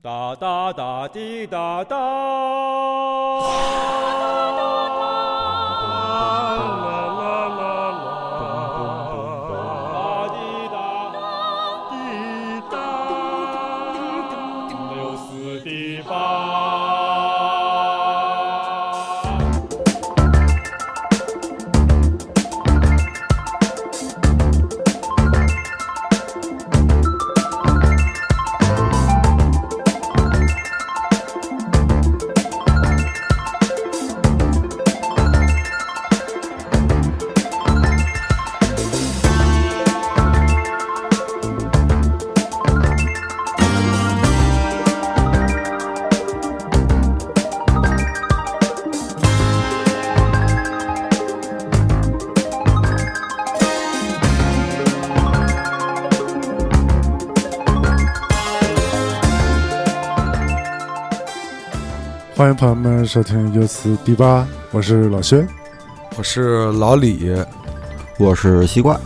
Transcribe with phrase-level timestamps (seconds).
[0.00, 1.96] 哒哒哒滴哒哒。
[4.56, 4.78] 哒
[62.48, 65.46] 欢迎朋友们收听 U 四 D 八，我是老薛。
[66.16, 67.30] 我是老李，
[68.18, 68.98] 我是西瓜。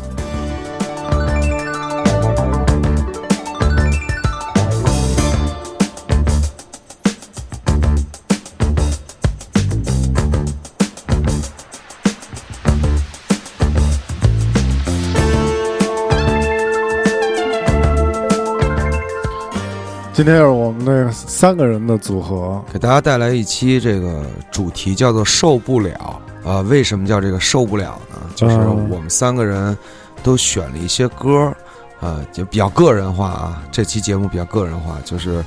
[20.13, 28.17] 今天是我们那三个人的组合，给大家带来一期这个主题叫做“受不了”啊、为什么叫这个受不了呢？
[28.35, 29.77] 就是嗯我们三个人
[30.25, 31.55] 都选了一些歌，
[32.01, 33.63] 啊，就比较个人化啊。
[33.71, 35.45] 这期节目比较个人化，就是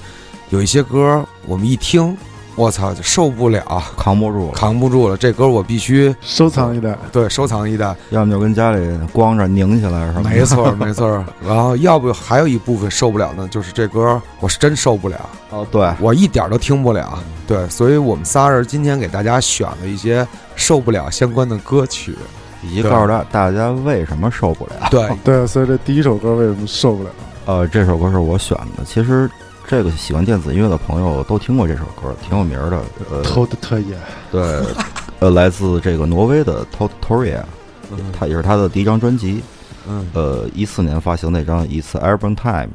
[0.49, 2.17] 有一些歌我们一听，
[2.55, 6.97] 我操，就受不了，扛不住了，扛不住了，这歌我必须收藏一代。
[7.11, 7.95] 对收藏一代。
[8.11, 10.29] 要么就跟家里光着拧起来，是吧？
[10.29, 11.23] 没错，没错。
[11.45, 15.29] 然后要不还有一部分受不了呢，就是这歌我是真受不了。
[15.49, 17.19] 哦，对，我一点儿都听不了。
[17.45, 22.15] 对，所以我们仨人今天给大家选了一些受不了相关的歌曲。
[22.63, 24.87] 以及告诉大大家为什么受不了。
[24.89, 27.09] 对，对，所以这第一首歌为什么受不了？
[27.45, 28.83] 呃，这首歌是我选的。
[28.83, 29.29] 其实
[29.67, 32.79] 这个喜欢电子音乐的朋友都听过这首歌，挺有名儿的。
[33.09, 33.97] 呃，偷的特野，
[34.31, 34.41] 对，
[35.19, 37.45] 呃，来自这个挪威的 t o t o r i a
[37.91, 39.41] 嗯他也是他的第一张专辑。
[39.87, 42.65] 嗯呃，一四年发行那张《It's Urban Time》，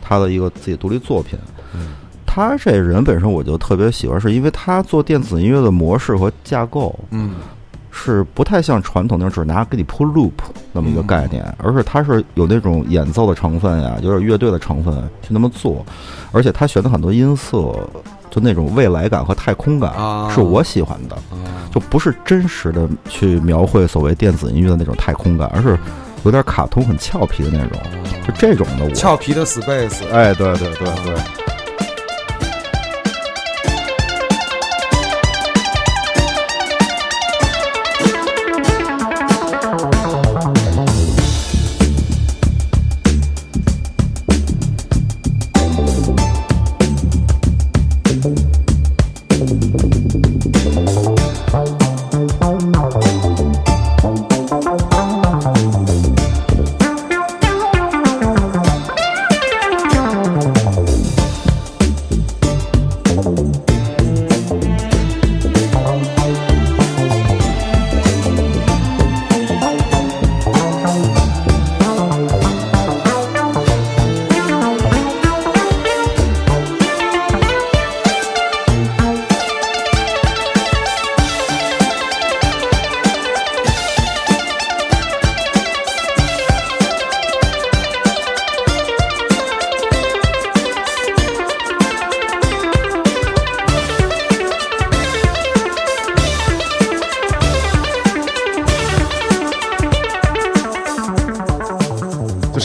[0.00, 1.38] 他的一个自己独立作品。
[1.74, 1.88] 嗯
[2.26, 7.34] 他这人本身我就特别喜欢，是因为他做电子音乐的模式和架构嗯
[7.94, 10.32] 是不太像传统那种只拿给你铺 loop
[10.72, 15.84] 那么一个概念，而是它是有那种演奏的成分呀，有点乐队的成分去那么做，
[16.32, 17.56] 而且他选的很多音色，
[18.30, 25.78] 就那种未来感和太空感，啊是我喜欢的，啊就不是真实的去描绘所谓电子音乐的那种太空感，而是
[26.24, 27.78] 有点卡通、很俏皮的那种，
[28.26, 28.90] 就这种的我。
[28.94, 30.08] 俏皮的 Space。
[30.10, 31.14] 哎，对对对对。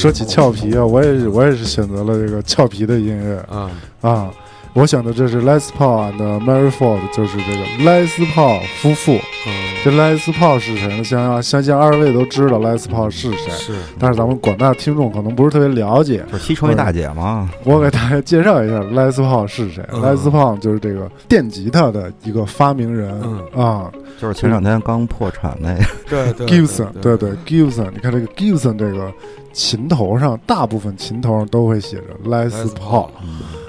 [0.08, 3.70] 说起俏皮啊，我也是我也是选择了这个俏皮的音乐啊
[4.00, 4.32] 啊。
[4.72, 9.16] 我选的这是 Les Paul and Mary Ford，就是这个莱斯炮夫妇。
[9.16, 9.52] 嗯，
[9.84, 11.04] 这莱斯炮是谁呢？
[11.04, 16.24] 相相信二位都知道莱斯炮是谁，是但是咱们广大听众可能不是特别了解。
[16.32, 19.84] 就是西城一大姐嘛，我给大家介绍一下莱斯炮是谁。
[19.92, 23.92] 嗯莱斯炮就是这个电吉他的一个发明人嗯啊
[24.22, 25.84] 就是前两天刚破产那个。
[26.08, 29.12] 对对，Gibson，对对对，Gibson，你看这个 Gibson 这个
[29.58, 33.10] 琴头上，大部分琴头上都会写着 Les Paul，，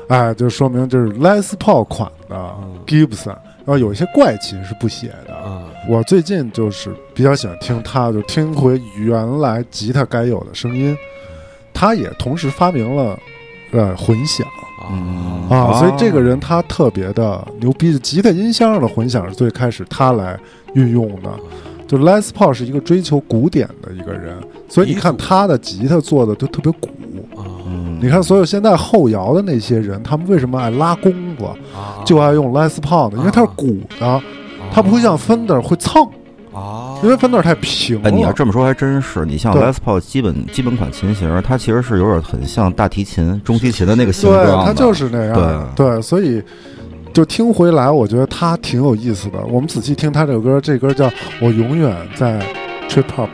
[0.08, 3.28] 哎，就说明就是 Les Paul 款的嗯 Gibson。
[3.64, 5.34] 然后有一些怪琴是不写的。
[5.34, 10.94] 啊我最近就是比较喜欢听他，就听回原来吉他该有的声音。
[11.72, 13.18] 他也同时发明了
[13.72, 14.46] 呃混响，
[14.82, 14.92] 啊
[15.48, 20.38] 啊，哦所以这个人他特别的牛逼，吉他音箱上的混响是最开始他来
[20.74, 21.30] 运用的。
[21.86, 24.36] 就 Les Paul 是一个追求古典的一个人，
[24.68, 26.88] 所以你看他的吉他做的都特别鼓。
[27.36, 31.44] 啊嗯，你看所有现在后摇的那些人，他们为什么爱拉弓子，
[31.74, 33.18] 啊就爱用 Les Paul 呢？
[33.18, 34.22] 因为它是鼓的，
[34.72, 36.02] 它不会像 Fender 会蹭，
[36.54, 38.32] 啊，因为 Fender 太平哎，你要。
[38.32, 39.24] 这么说还真是。
[39.24, 44.66] 你像 Les Paul 基本基本款琴型，它其实是有点很像大提琴、中提琴的那个形对，状对。
[44.66, 45.72] 它就是那样。
[45.74, 46.42] 对对，所以
[47.12, 49.38] 就听回来，我觉得他挺有意思的。
[49.50, 51.06] 我们仔细听他这首歌，这歌叫
[51.40, 52.40] 《我永远在
[52.88, 53.28] Trip Hop》。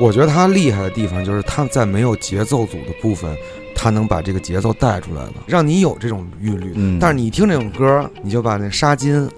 [0.00, 3.36] 我觉得他厉害的地方就是他在没有节奏组的部分，
[3.74, 6.72] 他能把这个节奏带出来了，让你有这种韵律。
[6.76, 6.98] 嗯。
[7.00, 9.28] 但是你一听这种歌，你就把那纱巾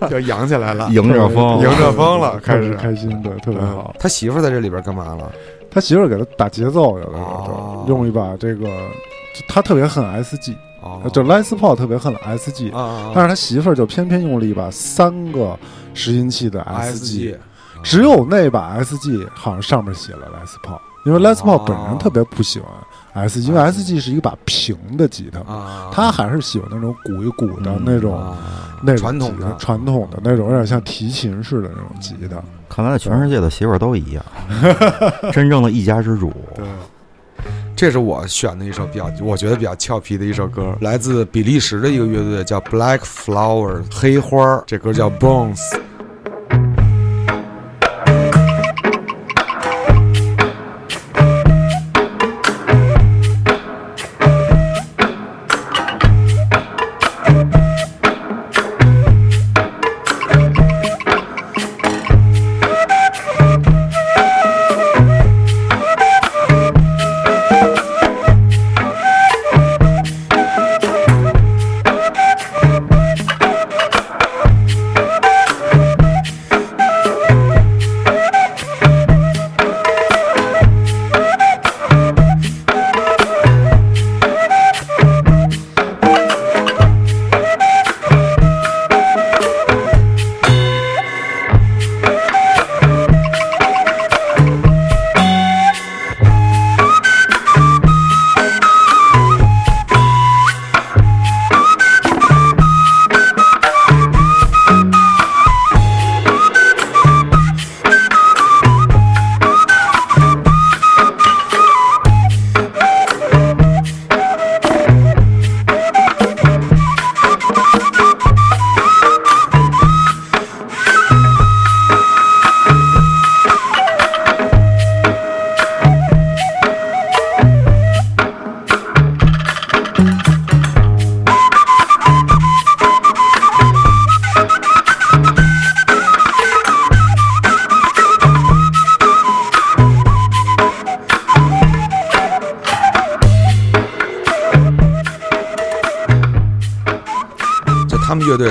[0.00, 2.74] 就 就扬起来了， 迎着风， 迎着风了，开始。
[2.74, 3.68] 开心对，特别嗯。
[3.76, 3.94] 好。
[3.98, 5.30] 他媳妇儿在这里边干嘛了？
[5.70, 7.44] 他媳妇儿给他打节奏，有的时哦。
[7.46, 15.56] 候用一把这个，就他特别恨 SG，哦，就 Les Paul 特别恨 SG，啊，但是他媳妇儿就偏偏用了一把三个
[15.94, 17.36] 拾音器的 SG，
[17.82, 28.36] 只有那把 SG 好像上面写了 Les Paul，因为 Les Paul 哦本人特别不喜欢 SG，因为 SG 是一把平的吉他，啊，他还是喜欢那种鼓一鼓的嗯那种、啊
[28.82, 32.36] 那种传统的传统的那种，有点像提琴似的那种吉他。
[32.66, 34.24] 看来全世界的媳妇儿都一样，
[35.32, 36.32] 真正的一家之主。
[36.54, 36.64] 对，
[37.76, 45.60] 这是我选的一首比较，我觉得比较俏皮的一首歌，来自比利时的一个乐队叫 Black Flower 黑花儿，这歌叫 Bones。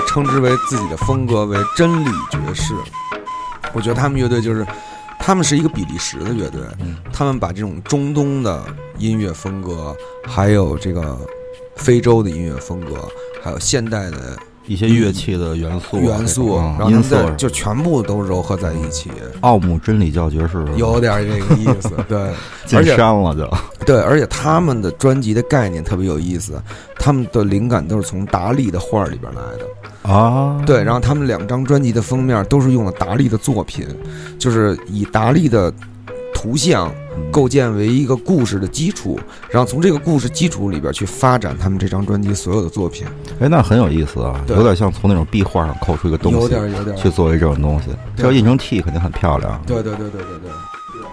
[0.09, 2.73] 称之为自己的风格为真理爵士。
[3.73, 4.65] 我觉得他们乐队就是，
[5.19, 8.65] 他们是一个比利时的乐队，嗯他们把这种中东的
[8.97, 11.15] 音乐风格，还有这个
[11.75, 13.07] 非洲的音乐风格，
[13.43, 14.35] 还有现代的
[14.65, 19.11] 一些乐器的元素啊，元素，然后音色在就全部都糅合在一起，
[19.41, 21.91] 奥姆真理教爵士有点这个意思。
[22.07, 22.33] 对，
[22.65, 26.59] 进而且山了就，对，而且他们的专辑的概念特别有意思，
[26.95, 29.67] 他们的灵感都是从达利的画儿里边来的。
[30.09, 33.85] 啊，对，然后他们两张专辑的封面都是用了达利的作品，
[34.39, 35.71] 就是以达利的
[36.33, 37.31] 图像嗯。
[37.31, 43.05] 构建为一个故事的基础，然后从这个故事基础里边去发展他们这张专辑所有的作品，
[43.41, 44.55] 哎，那很有意思啊，对。
[44.55, 46.95] 有点像从那种壁画上抠出一个东西有点有点。
[46.95, 49.61] 去作为这种东西，这要印成 T 肯定很漂亮。
[49.67, 50.49] 对对对对对对，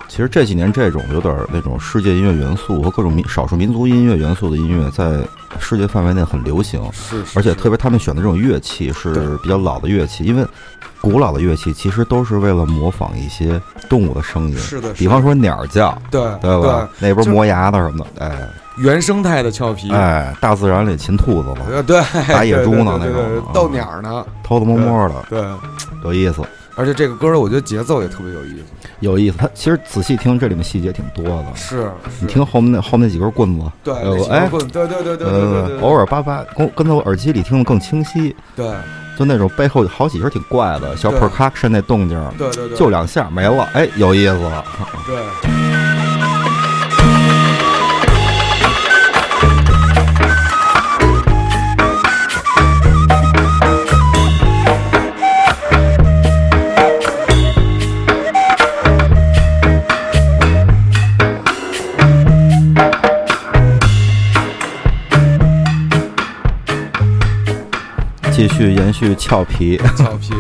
[0.09, 5.21] 其实这几年这种有点那种世界音乐元素和各种民少数民族音乐元素的音乐，在
[5.59, 10.47] 世界范围内很流行，是，是而且特别他们选的这种乐器是比较老的乐器，因为
[11.01, 16.89] 古老的乐器其实都是为了模仿一些动物的声音，是的，比方说鸟叫，对对吧？
[16.99, 18.49] 那边就磨牙的什么的，哎。
[18.79, 21.99] 原生态的俏皮，哎，大自然里擒兔子了，呃对，
[22.29, 23.23] 打野猪呢那种。
[23.23, 25.43] 啊逗鸟呢，偷偷摸摸的，对，
[26.05, 26.43] 有意思，
[26.76, 28.64] 而且这个歌儿我觉得节奏也特别有意思，
[29.00, 29.37] 有意思。
[29.38, 31.47] 它其实仔细听，这里面细节挺多的。
[31.54, 31.90] 是，
[32.21, 38.37] 你听后面那后面那几根棍子，对，呃那几哎棍对对对对对对偶尔叭叭，跟跟在我耳机里听的更清晰。
[38.54, 38.71] 对
[39.18, 44.62] 就那种背后好几声挺怪的小 percussion 那动静，对对对，就两下没了，哎，有意思了。
[45.06, 45.65] 对。
[68.99, 70.33] 去俏皮， 俏皮。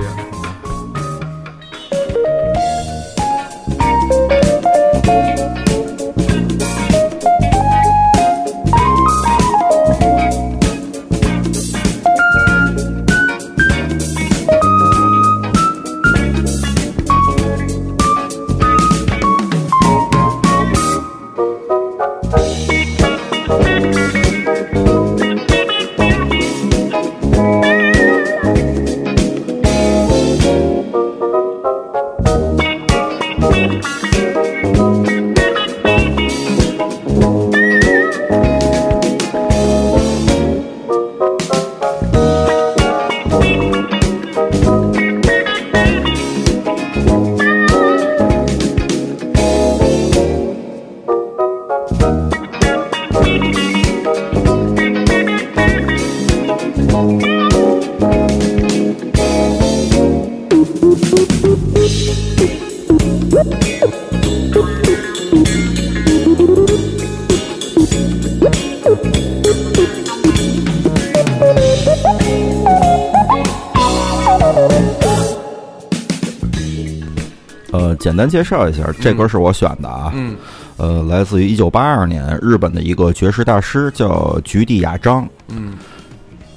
[78.26, 80.36] 单介绍一下，这歌是我选的啊，嗯。
[80.78, 85.26] 呃，来自于一九八二年日本的一个爵士大师，叫菊地雅章。
[85.48, 85.74] 嗯。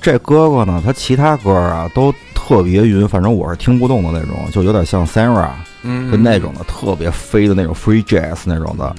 [0.01, 5.49] 这哥哥呢，他其他歌啊都特别晕，反正我是听不动的那种，就有点像 Sarah
[5.83, 8.95] 嗯，就那种的，特别飞的那种 free jazz 那种的。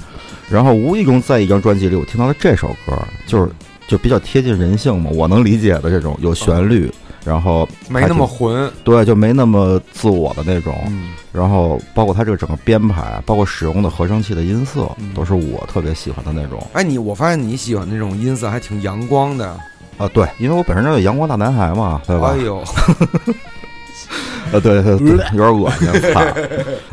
[0.49, 2.97] 然后无意中在一张专辑里，我听到了这首歌，
[3.27, 3.51] 就是
[3.87, 6.90] 就比较贴近人性嘛，我能理解的这种有旋律，
[7.25, 8.71] 然后没那么混。
[8.85, 10.75] 对，就没那么自我的那种。
[10.89, 16.61] 嗯然后包括它这个整个编排，包括使用的合成器的音色嗯，都是我特别喜欢的那种。
[16.73, 19.47] 哎，你我发现你喜欢那种音色还挺阳光的。
[19.97, 22.43] 啊，对，因为我本身就是阳光大男孩嘛，对吧 哎？
[22.43, 22.65] 呦，
[24.51, 26.21] 呃，对对对， 有点恶心，操！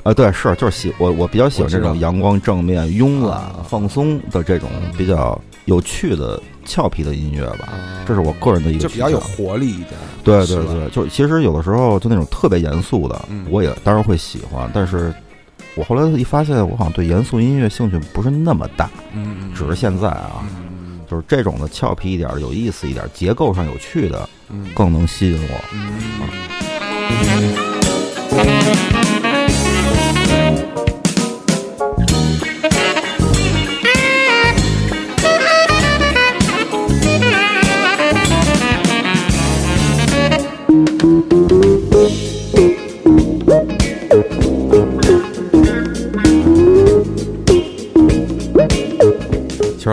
[0.04, 7.70] 啊，对，是就是喜我我比较喜欢这种阳光正面、慵懒啊、放松的这种比较有趣的、俏皮的音乐吧。
[7.72, 9.90] 啊这是我个人的一个就比较有活力一点。
[10.24, 15.14] 对对对，就其实有的时候就那种特别严肃的嗯，我也当然会喜欢，但是
[15.76, 18.90] 我后来一发现，我好像对严肃音乐兴趣不是那么大，
[19.54, 25.60] 只是现在啊，嗯就是这种的俏皮一点、有意思一点、结构上有趣的，嗯更能吸引我。
[25.74, 25.98] 嗯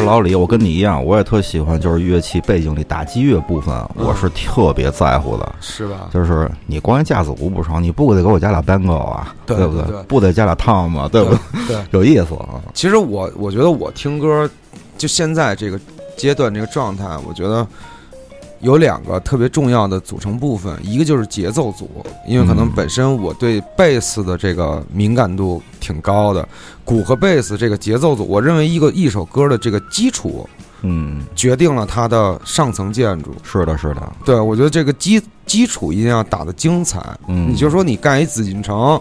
[0.05, 5.55] 老李，我跟你一样，我也特喜欢，就是乐器背景里打击乐部分，嗯我是特别在乎的。
[5.61, 6.09] 是吧？
[6.13, 11.39] 就是你光一架子鼓不成，你不得给我加俩 bango 啊，对不对对不得加俩 tom 啊，对不对？
[11.69, 12.61] 对， 有意思啊。
[12.75, 14.49] 其实我我觉得我听歌，
[14.97, 15.81] 就现在这个
[16.17, 17.67] 阶段这个状态，我觉得
[18.65, 21.89] 有两个特别重要的组成部分，一个就是节奏组，
[22.27, 26.49] 因为可能嗯本身我对贝斯的这个敏感度挺高的，
[26.83, 30.49] 鼓和贝斯这个节奏组，我认为一个一首歌的这个基础
[30.81, 33.35] 嗯，决定了它的上层建筑。
[33.43, 38.99] 是的，是的，对我觉得这个基基础一定要打得精彩，嗯，你就说你干一紫禁城，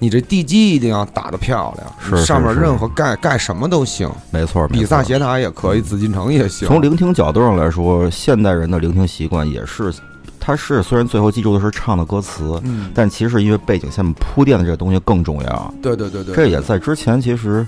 [0.00, 6.66] 你这地基一定要打得漂亮，是是上面任何盖盖什么都行，没错，比萨斜塔也可以，紫禁城也行。
[6.66, 9.92] 从聆听角度上来说，现代人的聆听习惯也是，
[10.40, 15.74] 他是虽然最后记住的是唱的歌词，嗯，但其实因为背景下面铺垫的这个东西更重要。
[15.82, 17.66] 对对对对，这也在之前其实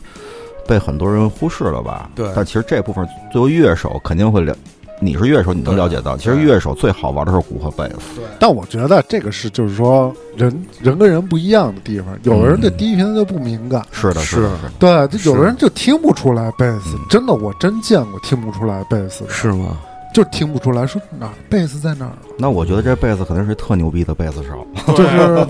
[0.66, 2.08] 被很多人忽视了吧？
[2.14, 4.56] 对但其实这部分作为乐手肯定会了，
[5.02, 8.20] 你是乐手，你能了解到，其实乐手最好玩的是鼓和贝斯。
[8.38, 14.42] 但我觉得这个是就是说人人跟人不一样的地方，有的人对低频就不敏感，是的，是。
[14.42, 16.94] 的，对，就有的人就听不出来贝斯。
[16.94, 19.76] 嗯，真的我真见过听不出来贝斯的，是吗？
[20.14, 24.64] 就听不出来，说哪儿贝斯在哪儿，那我觉得这贝斯肯定是特牛逼的贝斯手。
[24.94, 25.46] 就是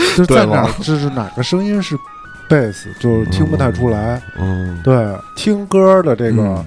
[0.16, 1.94] 就是在哪儿，就是哪个声音是
[2.48, 4.22] 贝斯，就是听不太出来。
[4.38, 4.80] 嗯。
[4.82, 5.06] 对，
[5.36, 6.64] 听歌的这个嗯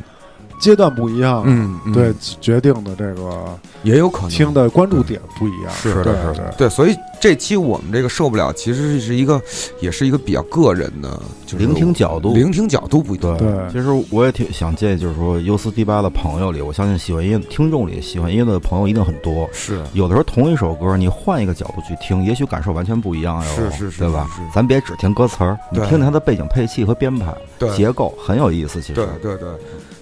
[0.64, 1.92] 阶段不一样，嗯，嗯。
[1.92, 4.30] 对，决定的这个也有可能。
[4.30, 6.54] 听的关注点不一样，是的对是的。
[6.58, 6.68] 对。
[6.68, 9.42] 对，所以这期我们这个受不了，其实是一个，
[9.82, 12.34] 也是一个比较个人的，就是聆听角度。
[12.34, 13.38] 聆听角度不一样。
[13.38, 13.52] 对。
[13.52, 13.72] 对。
[13.74, 19.50] 其实我也挺想建议，就是说优思迪八的朋友里，我相信喜欢音乐听众里喜欢音乐的朋友一定很多。
[19.52, 19.82] 是。
[19.92, 23.56] 有的时候同一首歌，你换一个角度去听，也许感受完全不一样哟。
[23.56, 24.28] 是是是对吧？
[24.36, 24.50] 是是？
[24.56, 27.70] 咱别只听歌词儿，你听听它的背景配器和编排对。
[27.76, 28.82] 结构，很有意思。
[28.82, 28.94] 其实。
[28.94, 29.50] 对对对，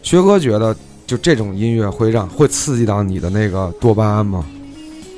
[0.02, 4.46] 薛哥觉得就这种音乐会让会刺激到你的那个多巴胺吗？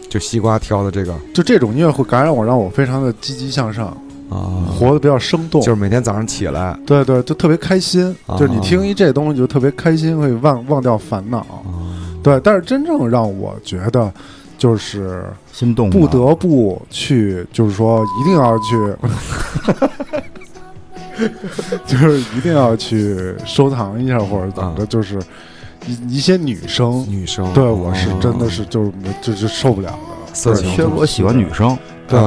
[0.09, 3.87] 就西瓜挑的这个就这种音乐会感染我，让我非常的积极向上，
[4.29, 5.59] 啊，活得比较生动。
[5.61, 8.15] 就是每天早上起来对对，就特别开心。
[8.27, 11.39] 啊就是你听一这东西就特别开心，会忘忘掉烦恼。
[11.39, 11.65] 啊，
[12.21, 14.13] 对，但是真正让我觉得，
[14.55, 18.75] 就是心动不得不去，就是说一定要去，
[21.85, 24.85] 就是一定要去收藏一下或者怎么着，啊。
[24.89, 25.19] 就是
[25.85, 28.91] 一一些女生，女生对我是真的哦是就是
[29.21, 30.33] 就是受不了的。
[30.33, 31.77] 色情薛哥喜欢女生，
[32.07, 32.19] 对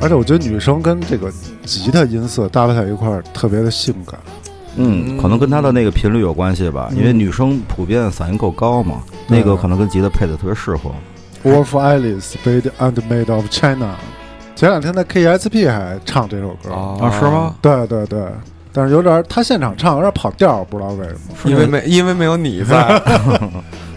[0.00, 1.30] 而且我觉得女生跟这个
[1.64, 4.18] 吉他音色搭配在一块儿，特别的性感。
[4.76, 10.90] 嗯，可能跟她的那个频率有关系吧，因为女生普遍嗓音够高嘛，那个可能跟吉他配的特别适合。
[11.44, 13.94] Wolf Alice Made and Made of China，
[14.54, 16.72] 前两天在 KSP 还唱这首歌。
[16.72, 17.54] 啊是吗？
[17.60, 18.22] 对对对，
[18.72, 21.50] 但是有点儿他现场唱有点跑调儿，不知道为什么。
[21.50, 23.02] 因为没因为没有你在，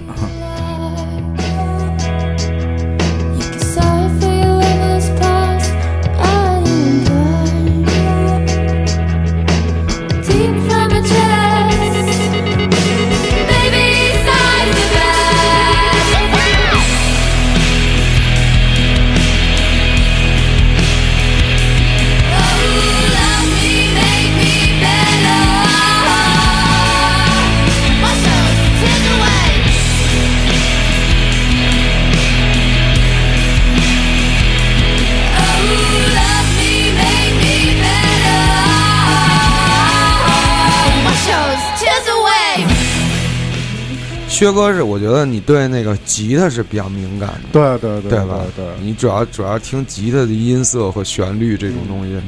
[44.44, 48.42] 薛哥是我觉得你对那个吉他是比较敏感的，对对对对吧？
[48.56, 52.20] 对，你主要主要听吉他的音色和旋律这种东西，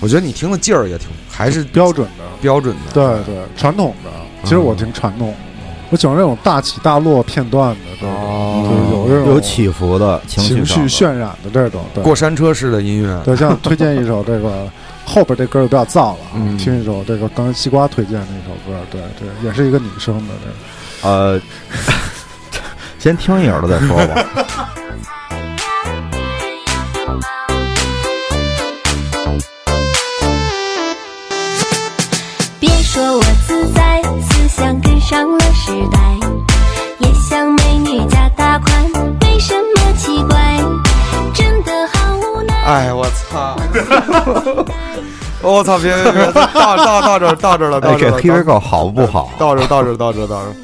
[0.00, 2.24] 我觉得你听的劲儿也挺还是标准的。
[2.40, 2.92] 标准的。
[2.92, 4.10] 对对，传统的。
[4.44, 5.32] 其实我挺传统，
[5.90, 11.84] 我喜欢这种大起大落片段的这种，哦就是有这种有起伏的情情绪渲染的这种。
[11.94, 14.66] 对过山车式的音乐，对，像推荐一首这个
[15.04, 20.54] 后边这歌有点燥了啊，嗯听一首这个刚才西瓜推荐那首歌，对对，也是一个女生的这个。
[21.02, 21.40] 呃，
[22.98, 24.24] 先听一耳朵再说吧。
[32.60, 35.98] 别说我自在，思想跟上了时代，
[36.98, 38.72] 也像美女加大款，
[39.20, 40.60] 没什么奇怪，
[41.34, 42.54] 真的好无奈。
[42.64, 43.56] 哎，我操！
[45.42, 45.76] 我操！
[45.80, 49.32] 别别别，到到到这儿，到这儿了，哎，到这儿了，这黑人狗好不好？
[49.36, 50.54] 到这儿，到这儿，到这儿，到这儿。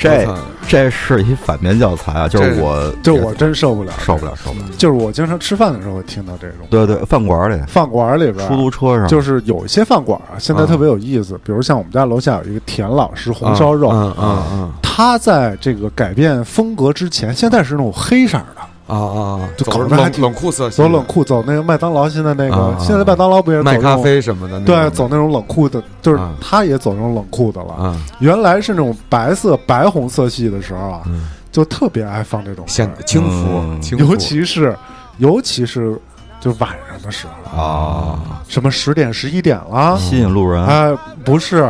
[0.00, 0.34] 这
[0.66, 2.28] 这是一反面教材啊！
[2.28, 4.66] 就是我就我真受不了，受不了，受不了。
[4.78, 26.34] 就是我经常吃饭的时候会听到这种对对，饭馆里、饭馆里边出租车上，就是有一些饭馆啊，现在啊特别有意思，比如像我们家楼下有一个田老师红烧肉，嗯嗯嗯他在这个改变风格之前，现在是那种黑色的，啊啊，就搞得还挺冷酷色系，走冷酷，走那个麦当劳现在那个，现在麦当劳不也是走卖咖那种啡什么的，对，走那种冷酷的，就是啊。
[26.40, 27.72] 他也走那种冷酷的了。
[27.74, 31.28] 啊，原来是那种白色白红色系的时候啊，嗯。
[31.52, 33.82] 就特别爱放这种显轻浮，嗯。
[33.82, 34.04] 轻浮。
[34.04, 34.76] 尤其是
[35.18, 36.00] 尤其是
[36.40, 40.64] 就晚上的时候，啊，什么十点十一点了，吸引路人。
[40.64, 41.68] 哎，不是，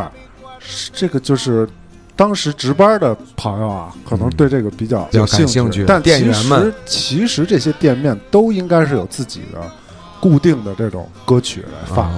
[0.59, 1.67] 是这个就是
[2.21, 9.59] 当时值班的朋友啊，可能对这个比较有感兴趣但其店员们实其实这些店面都应该是有自己的
[10.19, 12.11] 固定的这种歌曲来放。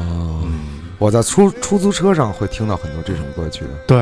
[0.98, 3.98] 我在出出租车上会听到很多这种歌曲，对，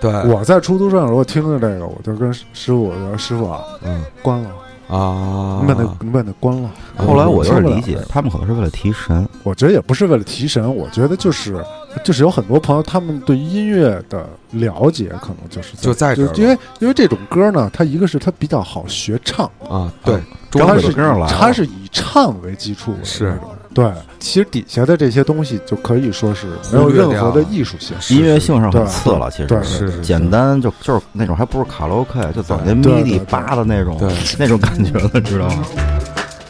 [0.00, 4.04] 对，我在出租车上如果听着这个，我就跟师傅我说：“师傅啊，嗯。
[4.22, 4.50] 关了，
[4.88, 9.28] 啊，你把那你把那关了。”后来我有点理解，他们可能是为了提神。
[9.42, 11.64] 我觉得也不是为了提神，我觉得就是
[12.04, 20.20] 就是有很多朋友他们对音乐的了解可能就是就在这儿了因为因为这种歌呢，它一个是它比较好学唱，啊，对，
[20.50, 20.92] 主要是
[21.28, 23.38] 它是以唱为基础的是。
[23.76, 27.94] 对，其实底下的这些东西就可以说是没有任何的艺术性。
[28.16, 35.66] 音乐性上很次了，其实对是是简单就就是那种，还不是卡拉 OK，就走那对 MIDI 对对扒的那种对那种感觉了，知道吗？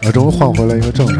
[0.05, 1.19] 啊，终于换回来一个正常。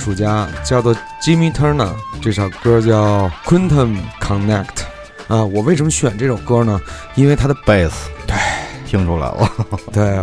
[0.00, 4.64] 术家叫做 Jimmy Turner，这首歌叫《Quantum Connect》
[5.28, 5.44] 啊。
[5.44, 6.80] 我为什么选这首歌呢？
[7.14, 8.34] 因为它的贝斯，对，
[8.86, 9.52] 听出来了。
[9.92, 10.18] 对，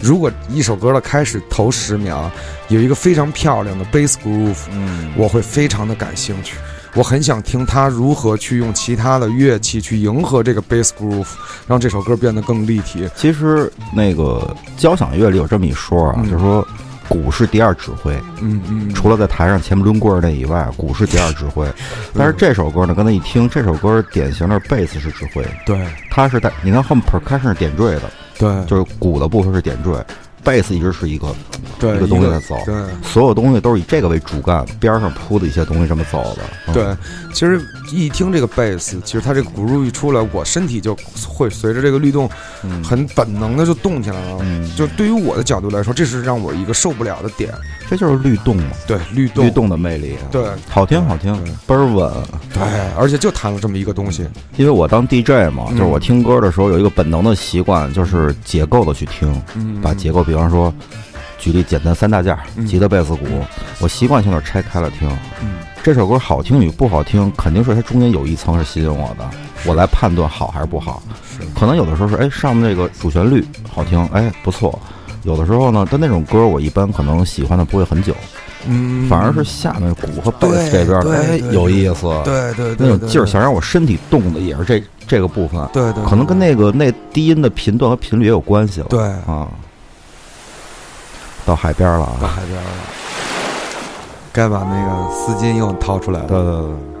[0.00, 2.30] 如果一首歌的开始头十秒
[2.68, 6.56] 有一个非常漂亮的 bass groove，嗯我会非常的感兴趣。
[6.94, 11.26] 我很想听他如何去用其他的乐器去迎合这个 bass groove，
[11.66, 13.06] 让这首歌变得更立体。
[13.14, 16.65] 其实那个交响乐里有这么一说啊，嗯就是说
[17.36, 21.70] 鼓是第二指挥，嗯嗯，除了在台上前不抡棍儿那以外，鼓是第二指挥。
[22.14, 25.86] 但是这首歌呢，刚才一听，这首歌典型的贝斯是指挥，对。
[26.10, 28.64] 它是带你看后面 percussion 是点缀的，对。
[28.64, 30.02] 就是鼓的部分是点缀，
[30.46, 31.34] 贝斯一直是一个
[31.78, 32.74] 对一个东西在走，对。
[33.02, 36.42] 所有东西都是以这个为主干，边上铺的一些东西这么走的。
[36.68, 36.96] 嗯对，
[37.34, 37.60] 其实
[37.92, 42.30] 一听这个贝斯，其实它这个鼓入一出来，我身体就会随着这个律动，
[42.62, 44.38] 嗯很本能的就动起来了。
[44.42, 47.52] 嗯就对于我的角度来说，这是让我一个受不了的点。
[47.88, 49.44] 这就是律动嘛，对律动。
[49.44, 50.44] 律动的魅力，对。
[50.68, 51.32] 好听好听，
[51.66, 52.10] 倍儿稳。
[52.52, 52.62] 对，
[52.98, 55.76] 而且就弹了这么一个东西，因为我当 DJ 嘛，嗯。
[55.76, 60.72] 就是我听歌的时候有一个本能的习惯，就是结构的去听，嗯把结构，比方说，
[61.38, 62.66] 举例简单三大件，嗯。
[62.66, 63.24] 吉他、贝斯、鼓，
[63.78, 65.08] 我习惯性的拆开了听。
[65.40, 65.58] 嗯。
[65.82, 69.30] 这首歌好听与不好听，肯定是它中间有一层是吸引我的，
[69.64, 71.00] 我来判断好还是不好。
[71.38, 71.46] 是。
[71.54, 74.76] 可能有的时候是，哎，上面那个主旋律好听，哎，不错。
[75.26, 78.14] 有的时候呢，但那种歌我一般可能喜欢的不会很久，
[78.66, 82.06] 嗯反而是下面鼓和贝斯这边，对哎，有意思。
[82.24, 88.86] 对对对那种劲儿，想让我身体动的也是这这个部分，对对，可能跟那个那低音的频段和频率也有关系了。
[88.88, 89.48] 对啊，
[91.44, 92.32] 到海边了到啊！
[92.36, 92.70] 海边了，
[94.32, 96.26] 该把那个丝巾又掏出来了。
[96.28, 96.95] 对对对。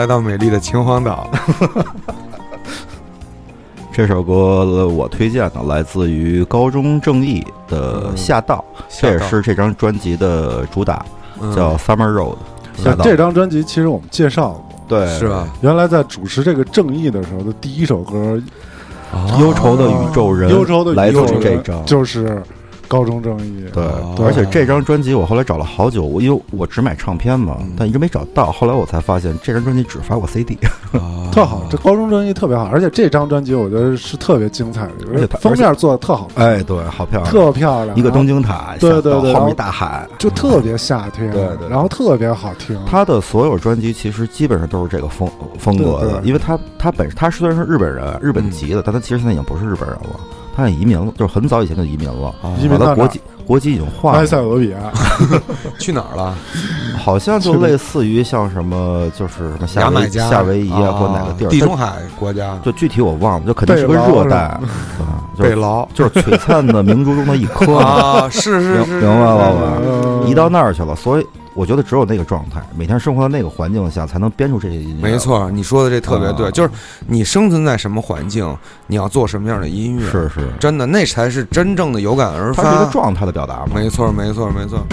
[0.00, 1.30] 来到美丽的秦皇岛。
[3.92, 11.04] 这首歌我推荐的来自于高中正义的《下道》，这也是这张专辑的主打，
[11.38, 12.36] 嗯叫《Summer Road》。
[12.82, 15.46] 下道这张专辑其实我们介绍过，对是吧？？
[15.60, 18.40] 原来在主持这个正义的时候的第一首歌
[19.38, 21.84] 忧愁的宇宙人，忧愁的来自宇宙人这张。
[21.84, 22.42] 就是
[22.90, 23.64] 高中正义。
[23.72, 28.50] 对对，而且这张专辑我后来找了好久，我因为我只买唱片嘛嗯，但一直没找到。
[28.50, 30.58] 后来我才发现，这张专辑只发过 CD，
[31.30, 36.28] 特好，这高中正义特别好，而且这张专辑我觉得是特别精彩的，而且它封面做的特好。
[36.34, 40.04] 看，哎，对，好漂亮，特漂亮，一个东京塔，对对对然后一大海。
[40.18, 42.76] 就特别夏天，对对然后特别好听。
[42.86, 46.26] 他的所有专辑其实基本上都是这个风风格的，对对。
[46.26, 50.20] 因为他他本他虽然是日本人，日本籍的，但他其实现在已经不是日本人了，
[50.60, 54.78] 他也移民了，就是很早以前就移民了，移民到国籍国籍已经换埃塞了，俄比亚，
[55.80, 56.34] 去哪儿了？
[56.96, 64.60] 好像就类似于像什么就是什么夏威夏威夷啊或哪个地儿，地中海国家，就具体我忘了，就肯定是个热带，
[64.96, 65.08] 是吧？
[65.08, 65.88] 啊就是贝劳。
[65.94, 67.66] 就是璀璨的明珠中的一颗。
[67.72, 67.82] 嘛，
[68.22, 69.36] 啊，是是是，明明白了。
[69.54, 69.72] 吧？
[69.82, 75.10] 呃移到那儿去了，所以我觉得只有那个状态，每天生活在那个环境下，才能编出这些音乐。
[75.10, 76.70] 没，错，你说的这特别对，啊就是
[77.06, 82.92] 你生存在什么环境，你要做什么样的音乐，是是，真的，那才是真正的有感而发它是一个。
[82.92, 83.72] 状态的表达嘛。
[83.74, 84.86] 没错，没错，没错。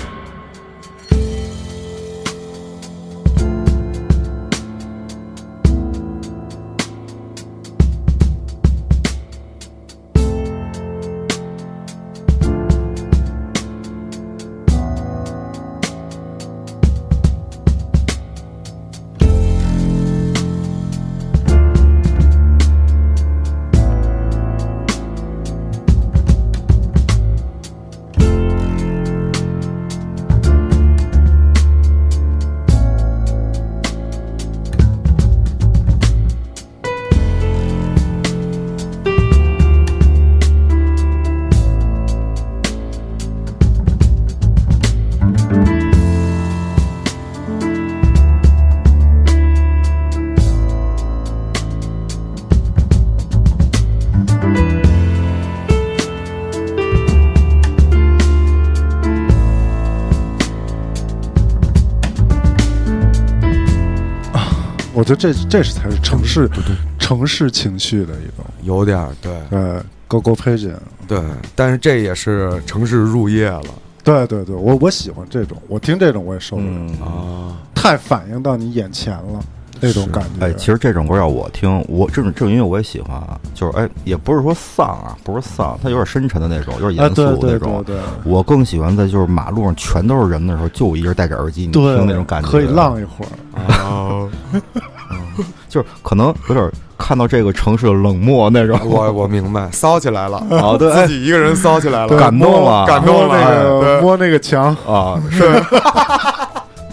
[64.98, 66.50] 我觉得这这是才是城市
[66.98, 68.44] 城市情绪的一种。
[68.64, 70.74] 有点儿对呃，Go Go Pigeon，
[71.08, 71.22] 对，
[71.54, 73.62] 但是这也是城市入夜了
[74.04, 77.58] 对对对，我我喜欢这种，我听这种我也受不了，嗯啊。
[77.76, 79.40] 太反映到你眼前了
[79.80, 80.48] 那种感觉。
[80.48, 87.96] 哎，其实这种歌要我听，我这种这种音乐我也喜欢啊，就是哎，也不是说丧啊，不是丧，它有点深沉的那种，有点啊，严肃对对那种对。
[87.96, 93.30] 对我更喜欢在就是马路上全都是人的时候，就我一人戴着耳机，你，听那种感觉，可以浪一会儿。
[93.62, 94.28] 啊，
[95.70, 98.80] 就是可能有点看到这个城市的冷漠那种。
[98.86, 105.66] 我我明白，骚起来了，啊， 对，哎自己一个人骚起来了，感动了，感动了摸那哎个对摸那个墙，啊，甚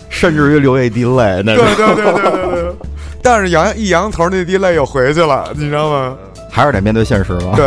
[0.10, 2.72] 甚至于流一滴泪那种，对对对对对对。
[3.22, 6.14] 但是扬一扬头，那滴泪又回去了，你知道吗？
[6.50, 7.52] 还是得面对现实吧。
[7.56, 7.66] 对。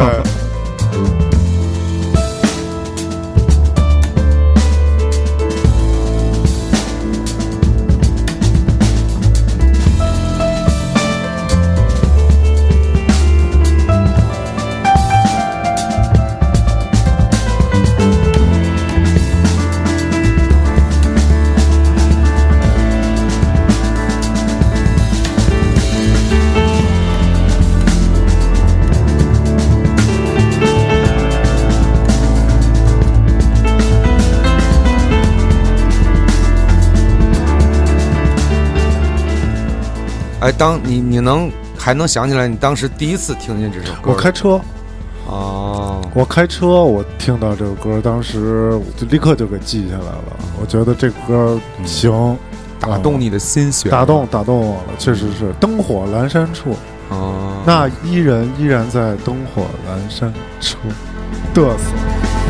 [40.47, 44.13] 哎，当你你能还能想起来你当时第一次听见这首歌？
[44.13, 44.61] 我开车，
[45.27, 50.37] 哦，我开车，我听到这首歌，当时我就立刻就给记下来了。
[50.61, 52.37] 我觉得这歌行，
[52.79, 56.77] 打动你的心弦，打动打动我了，确实是灯火阑珊处，
[57.09, 60.77] 哦，那伊人依然在灯火阑珊处
[61.53, 62.46] 嘚瑟。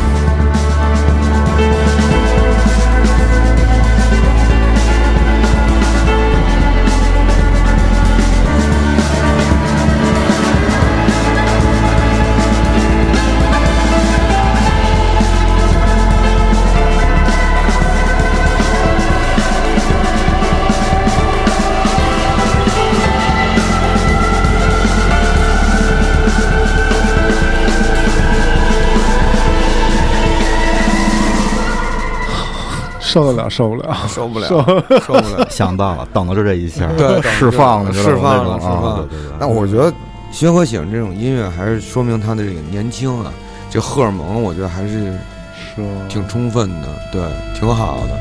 [33.18, 33.96] 受得了，受不了。
[34.08, 34.64] 受不了， 受
[35.00, 35.46] 受不了。
[35.50, 39.06] 想到了，等的就这一下，对释放了，释放了，释啊放了。
[39.10, 39.36] 对对对。
[39.40, 39.92] 那我觉得
[40.30, 43.32] 薛和醒这种音乐还是说明他的这个年轻啊，
[43.70, 45.12] 这荷尔蒙我觉得还是
[45.54, 47.22] 是挺充分的，对，
[47.58, 48.18] 挺好的。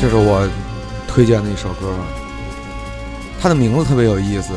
[0.00, 0.48] 这是我
[1.06, 1.92] 推荐的一首歌，
[3.40, 4.52] 它的名字特别有意思，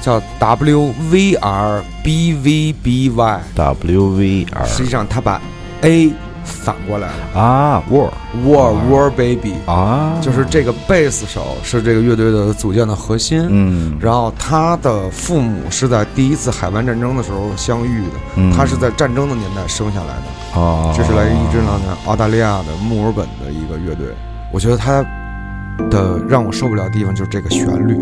[0.00, 3.42] 叫 W V R B V B Y。
[3.56, 5.40] W V R 实际上他把
[5.80, 6.12] A
[6.44, 7.40] 反过来了。
[7.40, 13.46] 啊，War，War War Baby，啊，就是这个贝斯手是这个乐队的组建的核心。
[13.48, 18.52] 嗯，然后他的父母是在第一次海湾战争的时候相遇的，嗯。
[18.52, 20.60] 他是在战争的年代生下来的。
[20.60, 24.06] 哦，这是来自一支来自澳大利亚的墨尔本的一个乐队。
[24.52, 25.02] 我觉得他
[25.90, 27.98] 的让我受不了的地方就是这个旋律。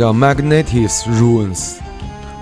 [0.00, 1.74] 叫 Magnetis Ruins，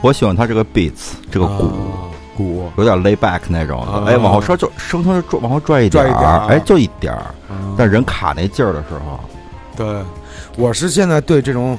[0.00, 1.64] 我喜欢他这个 beats 这个鼓。
[1.64, 2.06] 啊
[2.36, 7.18] 鼓，有点 lay back 那种啊，哎，往后稍就声声就转往后拽一点拽一点儿儿，哎，就一点儿。
[7.48, 9.18] 啊但人卡那劲儿的时候，
[9.76, 10.00] 对，
[10.56, 11.76] 我是现在对这种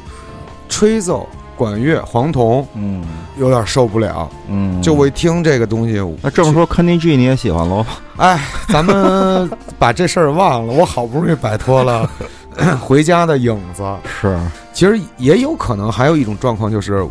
[0.67, 1.25] 吹奏
[1.55, 3.05] 管乐、黄铜嗯
[3.37, 4.29] 有点受不了。
[4.49, 7.85] 嗯，就我一听这个东西，那这么说，Kenny G 你也喜欢喽？
[8.17, 10.73] 哎，咱们把这事儿忘了。
[10.73, 12.09] 我好不容易摆脱了
[12.81, 13.81] 回家的影子。
[14.19, 14.37] 是，
[14.79, 17.05] 其实也有可能还有一种状况，就是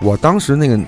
[0.00, 0.78] 我当时那个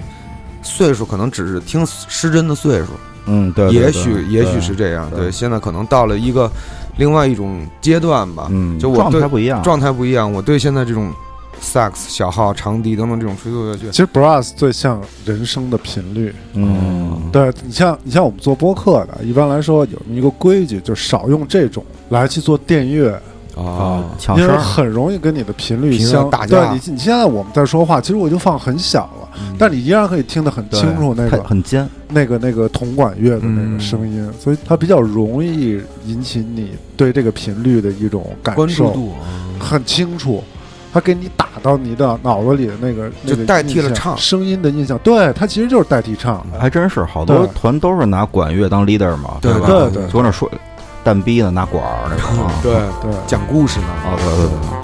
[0.62, 2.92] 岁数可能只是听失真的岁数，
[3.26, 5.10] 嗯，对，对也许也许是这样。
[5.10, 6.48] 对对，现在可能到了一个
[6.96, 10.32] 另外一种阶段吧，嗯，就我对状态不一样，状态不一样。
[10.32, 11.12] 我对现在这种
[11.60, 16.32] 萨克斯、小号、长笛等等这种吹奏乐器，其实 brass 最像人声的频率。
[16.52, 23.20] 嗯，对你像你像我们做播客的，一般来说有一个规矩，就是少用这种来去做电乐，
[23.56, 39.12] 啊，抢声儿，因为很容易跟你的频率频率相打架对你你现在我们在说话，其实我已经放很小了，嗯但你依然可以听得很清楚那很个很尖，那个那个铜管乐的那嗯个声音，所以它比较容易引起你对这个频率的一种感关注受，度
[39.58, 40.42] 很清楚。
[40.92, 46.42] 它给你打到你的脑子里的那个，那个就代替了印象唱声音的印象，对，它其实就是代替唱。
[46.58, 49.66] 还真是好多对团都是拿管乐当 leader 嘛，对吧？
[49.66, 50.50] 对对就那说
[51.06, 53.86] 蛋逼呢，拿管儿那种 啊，对对，讲故事呢。
[53.86, 54.75] 啊，对对对。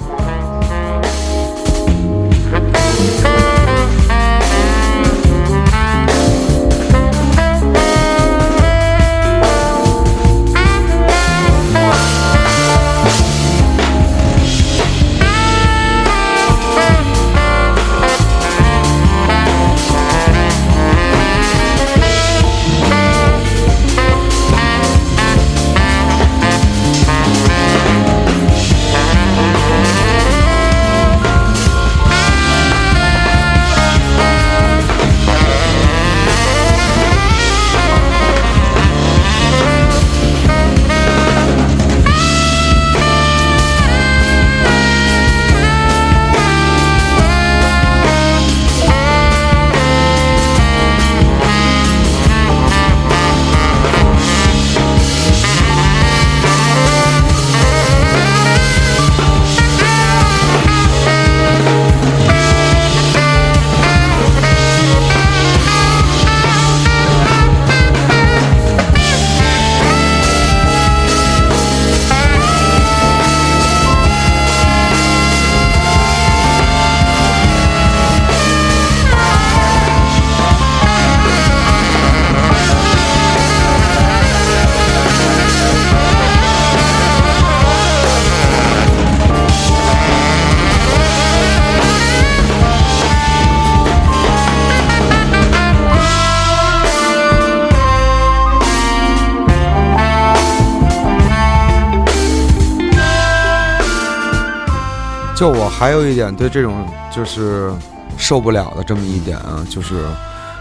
[105.82, 107.72] 还有一点对这种就是
[108.16, 109.96] 受不了的这么一点啊，就是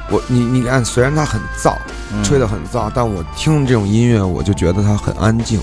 [0.09, 1.75] 我你你看，虽然它很燥，
[2.11, 5.59] 嗯吹得很燥，但我听这种音乐，我就觉得它很安静，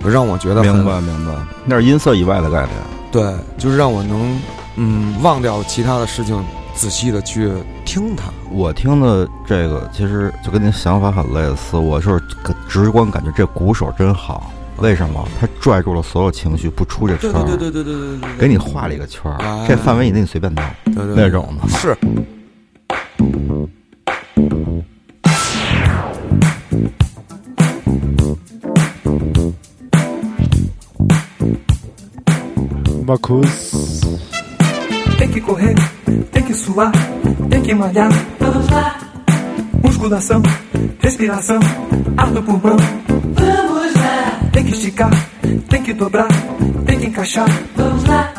[0.00, 1.34] 就让我觉得明白明白，
[1.64, 2.70] 那是音色以外的概念。
[3.10, 4.40] 对，就是让我能
[4.76, 6.40] 嗯忘掉其他的事情，
[6.76, 7.50] 仔细的去
[7.84, 8.26] 听它。
[8.48, 14.52] 我听的这个其实就跟您想法很类似，我就是感直观感觉这鼓手真好。
[14.78, 15.26] 为什么？
[15.40, 20.62] 他拽住了所有情绪，不出这圈儿，对对对对对对对，给你画了一个圈儿，哎这范围以内你随便弄。
[21.16, 21.96] 那种的是
[33.06, 35.74] Marcus，Tem que correr,
[36.32, 36.90] tem que suar,
[37.50, 38.10] tem que malhar.
[38.40, 38.96] Vamos lá.
[39.82, 40.42] Musculação,
[41.00, 41.60] respiração,
[42.16, 42.78] ar no pulmão.
[43.06, 43.44] Vamos lá.
[43.44, 43.53] Tem que
[44.84, 45.10] esticar,
[45.70, 46.28] tem que dobrar,
[46.84, 47.48] tem que encaixar.
[47.74, 48.32] Vamos lá.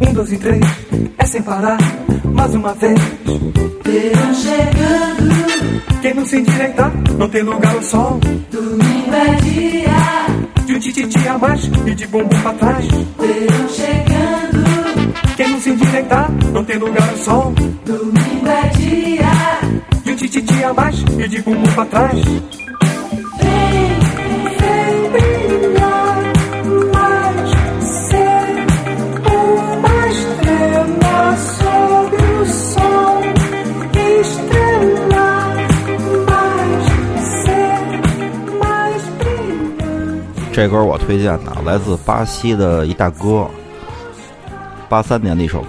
[0.00, 0.64] Um, dois e três,
[1.18, 1.78] é sem parar.
[2.24, 2.98] Mais uma vez.
[3.84, 6.00] Verão chegando.
[6.02, 8.20] Quem não se endireitar, não tem lugar ao sol.
[8.50, 10.66] Domingo é dia.
[10.66, 12.86] De um tititi a mais e de bumbum pra trás.
[12.86, 15.36] Verão chegando.
[15.36, 17.54] Quem não se endireitar, não tem lugar ao sol.
[17.84, 20.02] Domingo é dia.
[20.04, 22.20] De um tititi a mais e de bumbum pra trás.
[40.56, 43.46] 这歌我推荐的，来自巴西的一大哥，
[44.88, 45.68] 八三年的一首歌。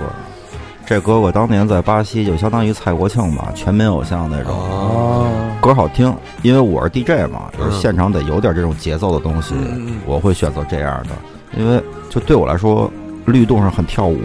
[0.85, 4.53] 这哥哥当年在巴西就相当于蔡国庆吧，全民偶像那种。
[4.53, 9.53] 哦，啊，歌好听，因为我是 DJ 嘛，就是嗯现场得有点这种节奏的东西，
[10.05, 11.09] 我会选择这样的，
[11.61, 12.89] 因为就对我来说，
[13.25, 14.21] 律动上很跳舞，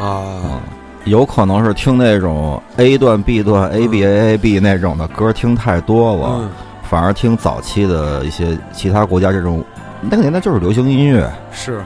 [0.00, 0.62] 啊，
[1.06, 6.50] 有可能是听那种 A 段 B 段 A B A A B 那种的歌听太多了，嗯，
[6.88, 9.64] 反而听早期的一些其他国家这种，
[10.10, 11.82] 那个年代就是流行音乐，是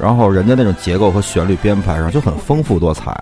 [0.00, 3.14] 然后人家那种结构和旋律编排上就很丰富多彩。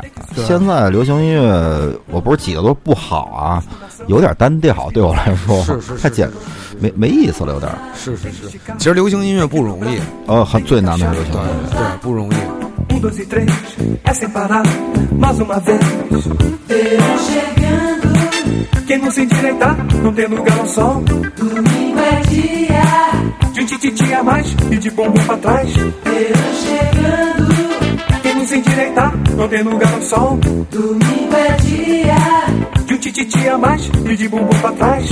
[0.46, 3.62] 现在流行音乐，我不是挤的都不好啊，
[4.06, 6.30] 有点单调，对我来说是是是太简
[6.78, 7.70] 没没意思了，有点。
[7.94, 11.76] 是是是，其实流行音乐不容易，呃，很最难的是流行音乐。
[11.76, 12.34] 对，不容易。
[18.48, 21.02] Um, Quem não se endireitar, não tem lugar ao sol.
[21.02, 23.52] domingo é dia.
[23.52, 25.72] De tititi a mais e de bumbum pra trás.
[25.74, 30.36] Verão chegando, Quem não se endireitar, não tem lugar ao sol.
[30.70, 32.84] domingo é dia.
[32.86, 35.10] De um tititi a mais e de bumbum pra trás.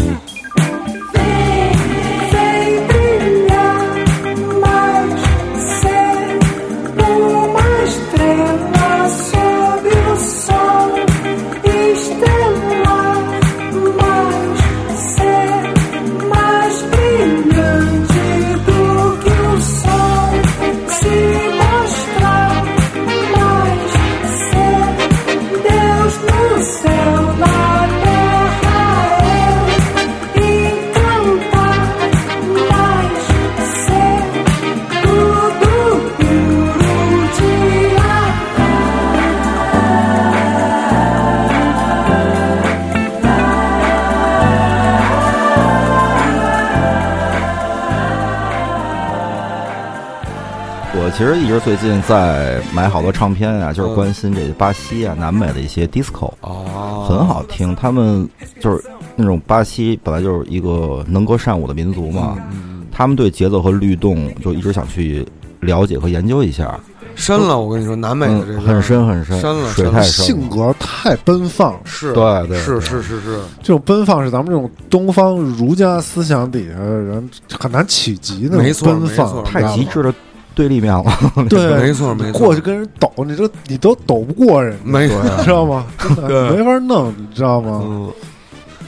[51.16, 57.74] 其实一直最近在买好多唱片啊，就是关心这巴西啊、南美的一些 disco，哦，很好听。
[57.74, 58.28] 他们
[58.60, 58.84] 就是
[59.16, 65.26] 那种巴西本来就是一个能歌善舞的民族嘛，嗯，他们对节奏和律动就一直想去
[65.60, 66.78] 了解和研究一下。
[67.14, 70.26] 深了，我跟你说，南美的这个嗯很深很深，深了水太深。
[70.26, 72.80] 性格太奔放，是，对对是对。
[72.82, 77.26] 是是是，这种奔放是咱们这种东方儒家思想底下的人
[77.58, 80.12] 很难企及的没错奔放，没错太极致的
[80.56, 81.04] 对立面了。
[81.48, 85.84] 对，没错没错，过去跟人抖，你都你都抖不过人，没错，你知道吗？
[86.26, 87.82] 对没法弄，你知道吗？
[87.84, 88.10] 嗯。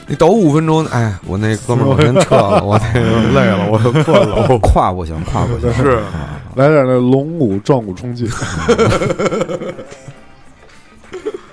[0.07, 5.71] 你抖五分钟，哎，我那哥们儿我先撤了，我那个累了，我困了，我胯 不行，跨不行。
[5.75, 5.99] 是
[6.57, 8.27] 来点那龙骨壮骨冲劲，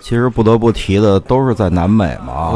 [0.07, 2.55] 其实不得不提的都是在南美嘛，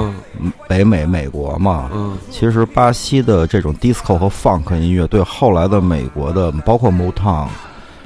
[0.68, 1.90] 北美美国嘛。
[1.92, 7.48] 嗯其实巴西的这种 disco 和 funk 音乐，对后来的美国的，包括 Motown、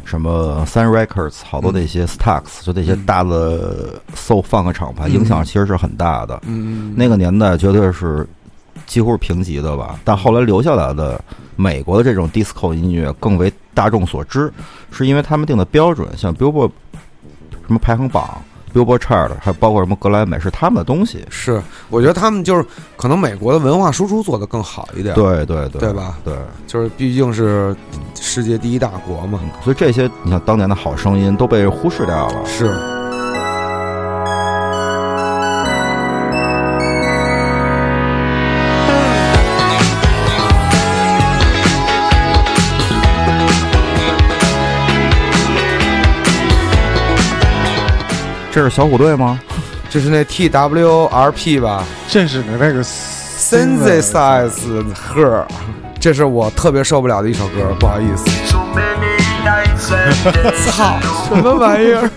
[0.03, 6.41] 什么 Sun Records，好多那些 Stax，就那些大的 soul funk 厂牌，影响其实是很大的。
[6.47, 8.27] 嗯，那个年代绝对是
[8.87, 11.23] 几乎是平级的吧，但后来留下来的
[11.55, 14.51] 美国的这种 disco 音乐更为大众所知，
[14.91, 16.71] 是因为他们定的标准，像 Billboard
[17.67, 18.43] 什么排行榜、
[18.75, 21.25] Billboard Chart，还包括什么格莱美，是他们的东西。
[21.31, 22.67] 是，我觉得他们就是
[22.97, 26.19] 可能美国的文化输出做得更好一点，，对对对，对吧？
[26.25, 26.35] 对，
[26.67, 27.75] 就是毕竟是
[28.21, 32.45] 世界第一大国嘛，所以这些你像当年的好声音都被忽视掉了。
[32.45, 32.75] 是。
[48.55, 49.41] 这是小虎队吗？
[49.91, 54.53] 这是那 T W R P 吧这是你那个 Synthesize
[55.13, 55.45] Her，
[55.99, 58.25] 这是我特别受不了的一首歌，不好意思。
[60.71, 62.09] 操，什么玩意儿？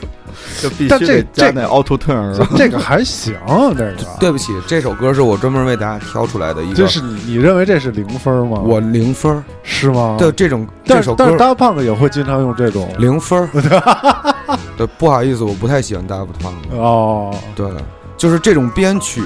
[0.62, 2.48] 就必须这这那 Auto 吧？
[2.58, 3.34] 这个还行，
[3.78, 6.76] 这个 对不起，这首歌是我专门为大家挑出来的一个。
[6.76, 8.60] 就是你你认为这是零分吗？
[8.64, 10.16] 我零分，是吗？
[10.20, 13.50] 对这种但这首歌是但是大胖子也会经常用这种零分儿。
[14.78, 16.76] 对，不好意思，我不太喜欢 Daft Punk。
[16.76, 17.70] 哦，对，
[18.16, 19.22] 就是这种编曲，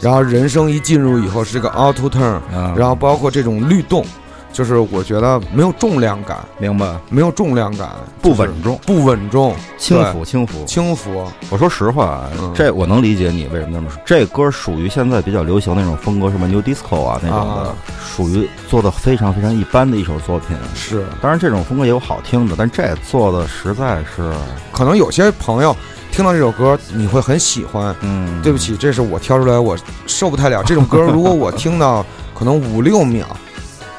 [0.00, 4.04] 然后人声一进入以后是这个 auto turn，嗯然后包括这种律动，
[4.52, 7.90] 就是我觉得没有重量感，明白，没有重量感，
[8.20, 10.64] 不稳重，不稳重，轻浮轻浮。
[10.66, 11.26] 轻浮。
[11.48, 14.00] 我说实话啊嗯，这我能理解你为什么那么说。
[14.04, 17.74] 这歌属于现在比较流行那种风格，什么 New Disco 啊那种的啊，
[18.04, 20.56] 属于做的非常非常一般的一首作品。
[20.74, 24.32] 是，当然，这种风格也有好听的，但这做的实在是，
[24.70, 25.74] 可能有些朋友
[26.10, 27.94] 听到这首歌你会很喜欢。
[28.02, 29.76] 嗯，对不起，这是我挑出来，我
[30.06, 31.00] 受不太了这种歌。
[31.00, 33.26] 如果我听到可能五六秒，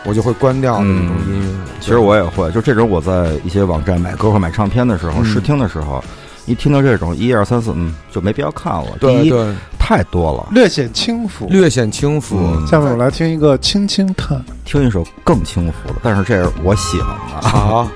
[0.05, 1.65] 我就会关掉的那种音乐。
[1.79, 6.03] 其实我也会，就这种我在一些网站买歌或买唱片的时候，嗯试听的时候，
[6.45, 8.97] 一听到这种一二三四，嗯，就没必要看了。
[8.99, 11.47] 第一，对对，太多了，略显轻浮。
[11.49, 12.37] 略显轻浮。
[12.37, 14.37] 嗯下面我来听一个《轻轻叹》。
[14.65, 17.47] 听一首更轻浮的，但是这是我喜欢的。
[17.47, 17.87] 好，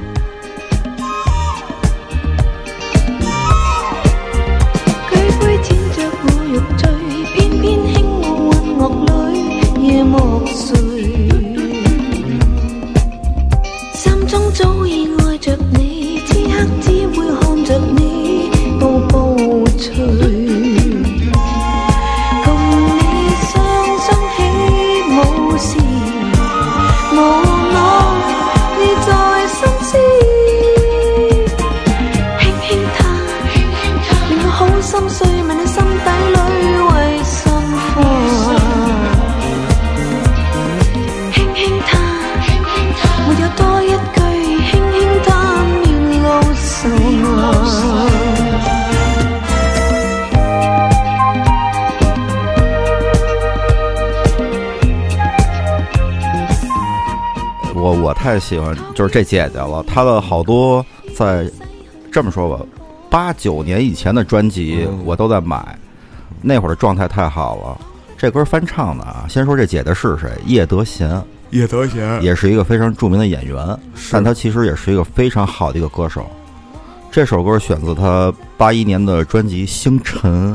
[58.37, 60.85] 太喜欢就是这姐姐了，她的好多
[61.15, 61.49] 在
[62.11, 62.63] 这么说吧，
[63.09, 65.75] 八九年以前的专辑嗯我都在买，
[66.39, 67.81] 那会儿的状态太好了。
[68.15, 70.29] 这歌翻唱的啊，先说这姐姐是谁？
[70.45, 71.19] 叶德娴，
[71.49, 73.75] 叶德娴也是一个非常著名的演员，
[74.11, 76.29] 但她其实也是一个非常好的一个歌手。
[77.09, 80.53] 这首歌选自她八一年的专辑《星辰》，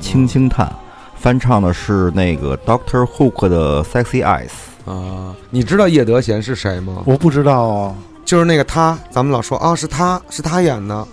[0.00, 0.68] 轻轻叹，
[1.14, 4.48] 翻唱的是那个 Doctor Hook 的《Sexy Eyes》。
[4.90, 7.02] 啊，你知道叶德娴是谁吗？
[7.06, 11.06] 我不知道啊，就是那个他，咱们老说啊，是他是他演的，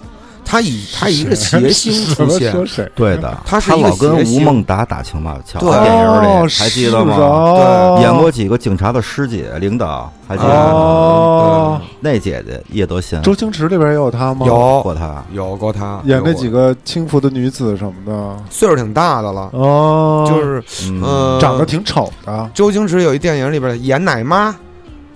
[0.49, 2.53] 他以他以一个谐星出现，
[2.95, 7.17] 对的，他老跟吴孟达打情骂俏，电影哦里还记得吗？
[7.17, 10.71] 对演过几个警察的师姐、领导，还记得吗？
[10.71, 13.19] 哦，那姐姐叶德娴。
[13.21, 14.45] 周星驰里边也有他吗？
[14.47, 14.81] 有。
[14.81, 15.99] 过她，有过他。
[16.05, 18.37] 演那几个轻浮的女子什么的。
[18.49, 22.49] 岁数挺大的了，哦，就是嗯，呃，长得挺丑的。
[22.53, 24.37] 周星驰有一电影里边演奶妈，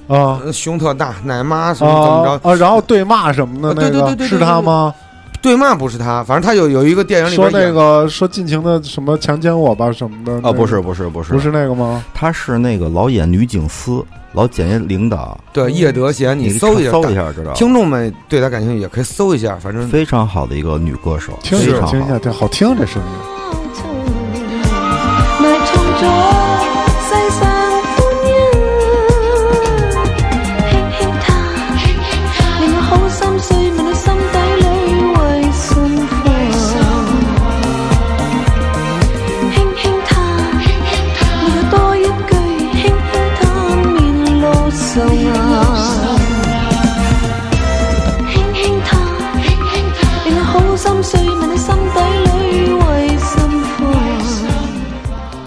[0.08, 0.42] 啊。
[0.44, 2.32] 呃胸特大，奶妈什么怎么着？
[2.32, 2.56] 啊啊！
[2.56, 4.94] 然后对骂什么的对对对是他吗？
[5.42, 12.04] 对骂不是他，反正他有有一个电影里说边演那个说尽情的什么强奸我吧什么的啊，不是，不是，不是，不是那个吗？
[12.14, 17.54] 他是那个老演女警司，老检验领导，对叶德娴，你搜一下，搜一下知道。
[17.54, 22.20] 听众们对他感兴趣也可以搜一下，反正非常好的一个女歌手，听非常好一下听一下，。
[22.20, 23.10] 这好听这声音。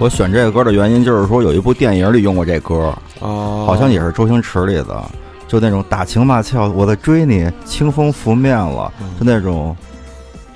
[0.05, 5.03] 我选这个歌的原因就是说，有一部电影里用过这歌，哦，好像也是周星驰里的，
[5.49, 9.75] 就那种打情骂俏，我在追你，清风拂面了，就那种，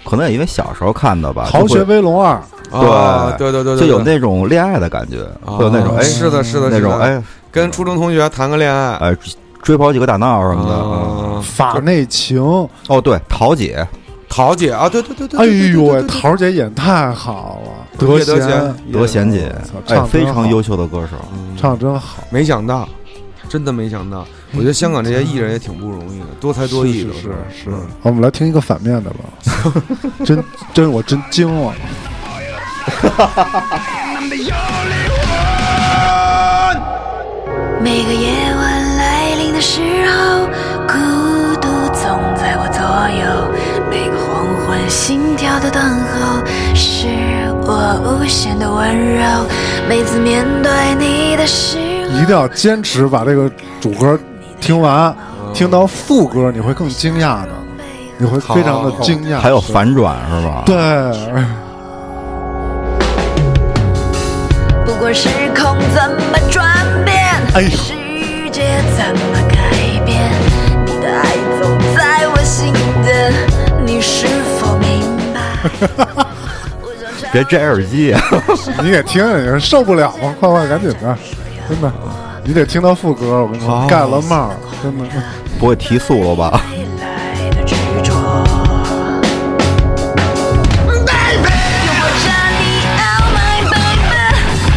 [0.05, 2.35] 可能也因为小时候看的吧，《逃学威龙二》
[2.73, 9.17] 哦对对对对，就有那种恋爱的感觉，会有那种哎，是的是的是那种哎跟初中同学谈个恋爱，哎
[9.63, 11.41] 追跑几个打闹什么的。
[11.41, 12.39] 法内情，
[12.89, 13.83] 哦，对，桃姐，
[14.29, 19.55] 桃姐啊，对对对对，哎呦喂，，桃姐演太好了，叶德娴娴德贤姐，
[19.89, 21.17] 哎，非常优秀的歌手。
[21.35, 22.89] 嗯唱真好，没想到，
[23.49, 27.23] 真的没想到，我觉得香港这些艺人也挺不容易的，多才多艺是是都是
[27.65, 27.71] 是。
[28.03, 29.17] 我们来听一个反面的吧，
[30.25, 30.43] 真
[30.73, 31.75] 真我真惊了。
[37.81, 40.47] 每个夜晚来临的时候，
[40.87, 40.95] 孤
[41.61, 42.81] 独总在我左
[43.19, 43.25] 右。
[43.91, 46.45] 每个黄昏，心跳的等候，
[46.75, 47.07] 是
[47.71, 49.23] 我无限的温柔。
[49.87, 51.77] 每次面对你的时
[52.11, 54.19] 候，一定要坚持把这个主歌
[54.59, 55.15] 听完，
[55.53, 57.51] 听到副歌你会更惊讶的，
[58.17, 59.39] 你会非常的惊讶。
[59.39, 60.63] 还有反转是吧？
[60.65, 60.75] 对，
[64.87, 66.67] 不管时空怎么转
[67.05, 67.19] 变，
[67.55, 67.93] 哎世
[68.51, 69.38] 界怎么
[77.33, 78.15] 别摘耳机，
[78.83, 80.35] 你得听，听受不了吗？
[80.41, 81.19] 快快赶紧的，
[81.69, 81.93] 真的，
[82.43, 83.43] 你得听到副歌。
[83.43, 84.51] 我跟你说，盖了帽，
[84.83, 85.05] 真的。
[85.59, 86.63] 不会提速了吧？
[86.71, 88.15] 未来的执着。
[90.87, 91.13] 拥抱
[92.15, 92.27] 着
[92.59, 92.63] 你
[92.97, 94.17] ，Oh my baby，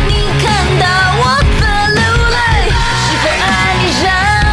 [0.08, 0.46] 你看
[0.80, 0.84] 到
[1.22, 1.24] 我
[1.62, 2.36] 的流泪，
[3.06, 3.46] 是否爱
[3.78, 4.08] 你让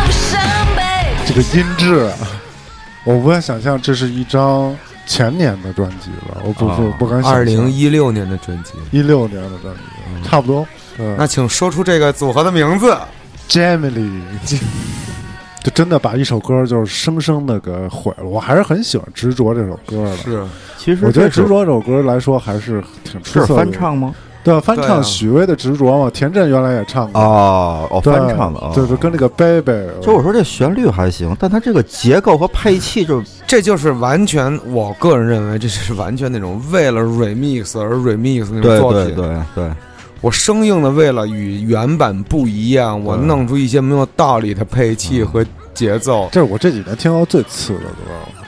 [0.04, 0.36] 我伤
[0.76, 0.78] 悲？
[1.26, 2.12] 这个音质啊，
[3.04, 4.76] 我无法想象这是一张
[5.08, 7.32] 前年的专辑了，我不不哦不敢想象。
[7.32, 10.64] 二零一六年的专辑，一六年的专辑，差不多。
[10.98, 12.96] 嗯那请说出这个组合的名字。
[13.48, 14.20] Jamily，
[15.64, 18.24] 就真的把一首歌就是生生的给毁了。
[18.24, 20.16] 我还是很喜欢《执着》这首歌的。
[20.18, 20.46] 是，
[20.76, 23.56] 其实我觉得《执着》这首歌来说还是挺出是色的。
[23.56, 24.14] 翻唱吗？
[24.48, 27.20] 对啊，翻对啊唱许巍的《执着》嘛，田震原来也唱过。
[27.20, 28.72] 哦哦，翻唱的啊。
[28.74, 39.14] 对对，跟那个 Baby，就我说这旋律还行，但它这个结构和配器就这就是完全，我个人认为这是完全那种为了 remix 而 remix 那种对对作品。
[39.14, 39.70] 对对，
[40.20, 46.28] 我生硬的为了与原版不一样，我弄出一些没有道理的配器和节奏。
[46.32, 47.96] 这是我这几年听到最次的歌，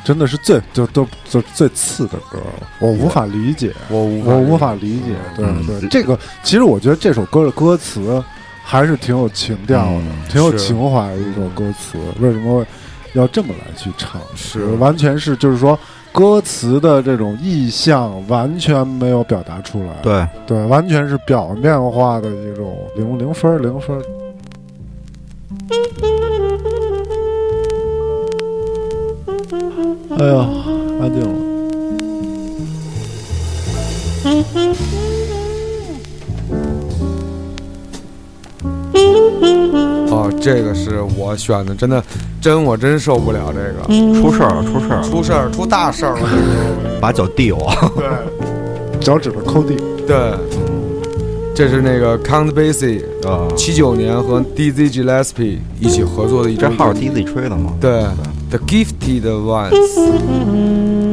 [0.05, 2.39] 真的是最就都就最次的歌，
[2.81, 5.15] 我无法理解，我我无法理解。
[5.37, 8.23] 对嗯对，这个其实我觉得这首歌的歌词
[8.65, 11.99] 还是挺有情调的嗯，挺有情怀的一首歌词。
[12.19, 12.67] 为什么
[13.13, 14.21] 要这么来去唱？
[14.35, 15.79] 是完全是就是说
[16.13, 24.03] 歌词的这种意象完全没有表达出来，对对，完全是表面化的一种零零分零分。
[30.19, 30.47] 哎呀，
[31.01, 31.29] 安静了。
[40.31, 42.03] 哦，这个是我选的，真的，
[42.41, 43.83] 真我真受不了这个，
[44.15, 46.29] 出事儿了，出事儿了，出事儿出大事儿了，
[47.01, 47.73] 把脚递我。
[47.97, 48.07] 对。
[49.01, 49.77] 脚趾头抠地，
[50.07, 50.15] 对，
[51.55, 57.73] 这是那个 Count Basie 啊，七九年和 Dizzy Gillespie 一起合作的一张这号是 DZ 吹的吗？
[57.81, 58.05] 对
[58.51, 61.10] ，The Gifted Ones。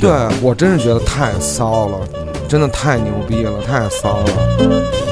[0.00, 0.10] 对。
[0.42, 1.98] 我真是觉得太骚了，
[2.48, 5.09] 真的太牛逼了，太骚了。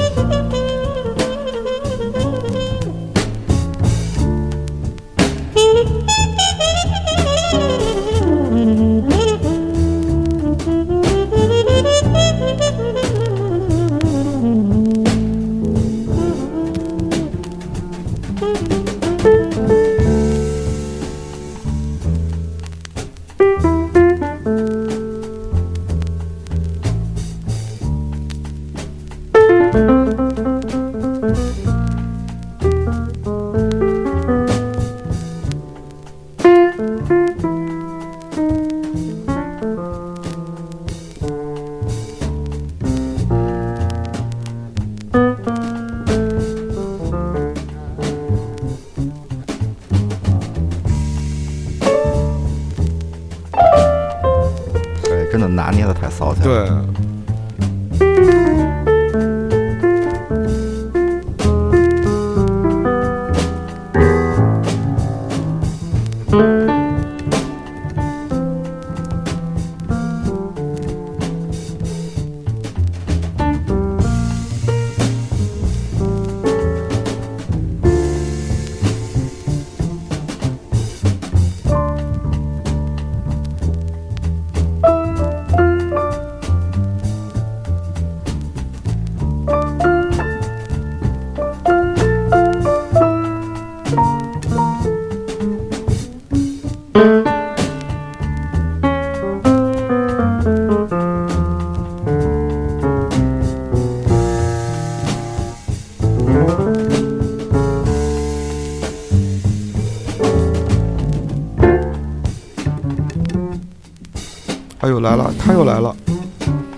[114.99, 115.95] 来了，他又来了，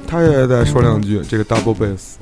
[0.08, 1.22] 他也得说两句。
[1.28, 2.16] 这个 double bass，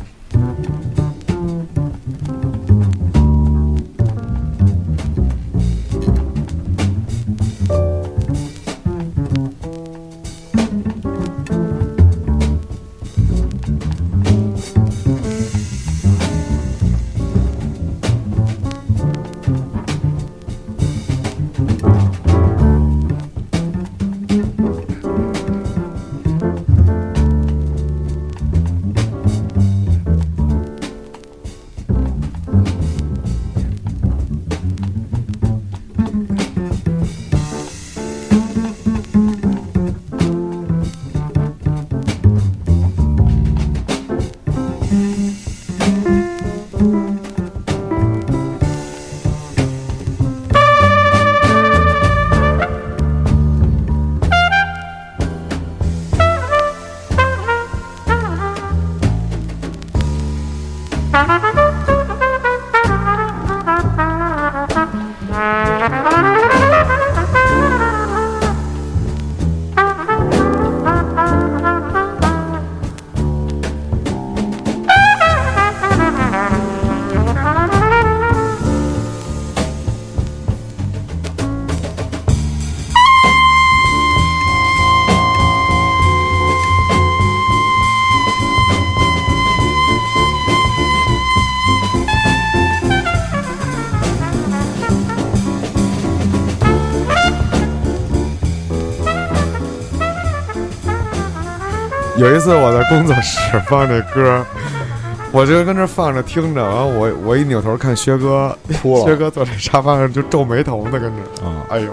[102.19, 104.45] 有一次我在工作室放这歌，
[105.31, 111.07] 我就跟这放着听着，完了我我一扭头看薛哥，哭薛哥坐在沙发上就皱眉头呢，跟着，
[111.45, 111.91] 啊，哎呦，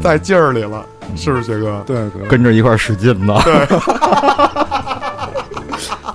[0.00, 0.86] 在劲儿里了，
[1.16, 1.82] 是不是薛哥？
[1.84, 3.40] 对对，跟着一块儿使劲呢。
[3.44, 3.66] 对，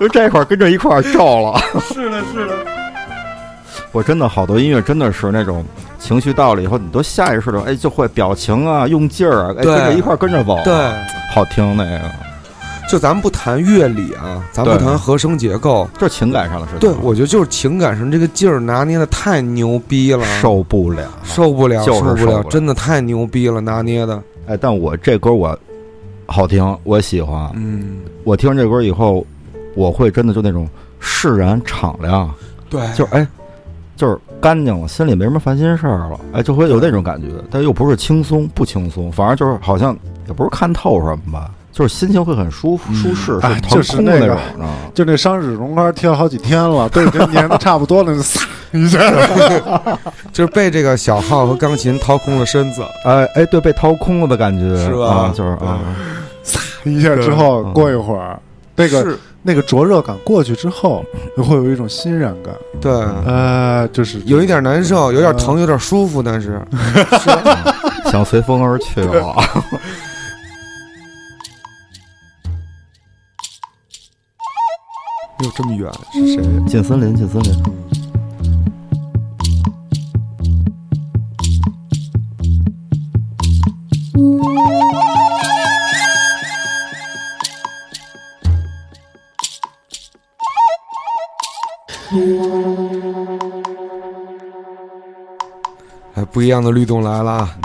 [0.00, 1.60] 就这块儿跟着一块儿照了。
[1.92, 2.54] 是的，是的，
[3.92, 5.62] 我真的好多音乐真的是那种
[5.98, 10.72] 情绪到了以后，你都下意识的哎就会表情啊、用劲儿啊，哎跟着一块儿跟着走，对，
[11.34, 12.00] 好听那个，
[12.92, 16.80] 就咱们不谈乐理啊，咱不谈和声结构，就是情感上的事情。
[16.80, 25.58] 对我觉得就是情感上这个劲儿拿捏的太牛逼了，受不了，受不了，就是受不了，真的太牛逼了，拿捏的，哎，但我这歌我
[26.26, 27.50] 好听，我喜欢。
[27.54, 29.26] 嗯，我听完这歌以后，
[29.74, 30.68] 我会真的就那种
[31.00, 32.30] 释然敞亮，
[32.68, 33.26] 对，就是哎，
[33.96, 37.28] 就是干净了，心里没什么烦心事儿了，哎，就会有那种感觉。
[37.50, 44.68] 但又不是轻松，不轻松，反而就是好像也不是看透什么吧，就是心情会很舒舒适，哎是腾就是空的那个种啊。
[44.94, 48.98] 就那伤纸绒花贴了好几天了，都已经粘的差不多了，就撒一下，
[50.32, 55.06] 就是被这个小号和钢琴掏空了身子，哎哎，对，被掏空了的感觉是吧？
[55.06, 55.80] 啊，就是啊，
[56.42, 58.38] 撒一下之后过一会儿，
[58.76, 61.02] 那个，那个灼热感过去之后，
[61.36, 62.92] 就会有一种欣然感，对，
[63.26, 66.60] 呃，就是有一点难受，有点疼，有点舒服，但是。
[68.10, 69.34] 想随风而去了。
[75.42, 76.42] 哟这么远是谁？
[76.68, 77.52] 进森林，进森林。
[96.14, 97.56] 哎，不一样的律动来了啊！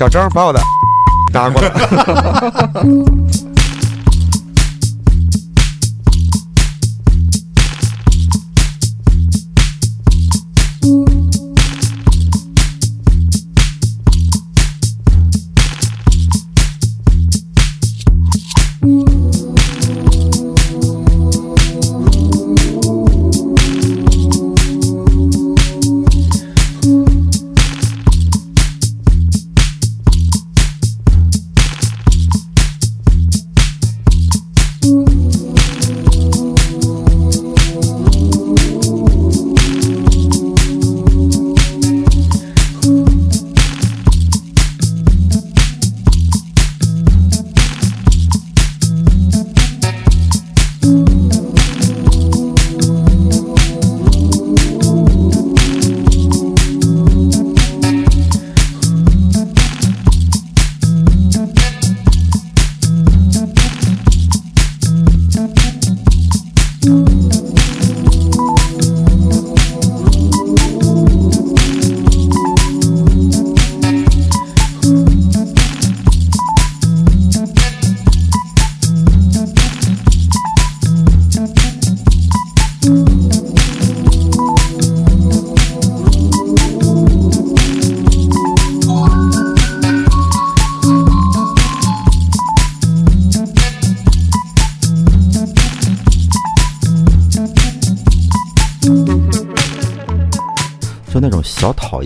[0.00, 0.58] 小张把我的
[1.30, 1.70] 拿过来。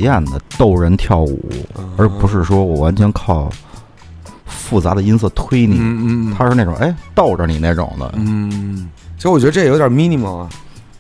[0.05, 1.41] 小讨厌的逗人跳舞，
[1.97, 3.51] 而不是说我完全靠
[4.47, 10.49] 复杂的音色推你，嗯嗯他是那种哎逗着你那种的，嗯，其实我觉得这有点 minimal 啊。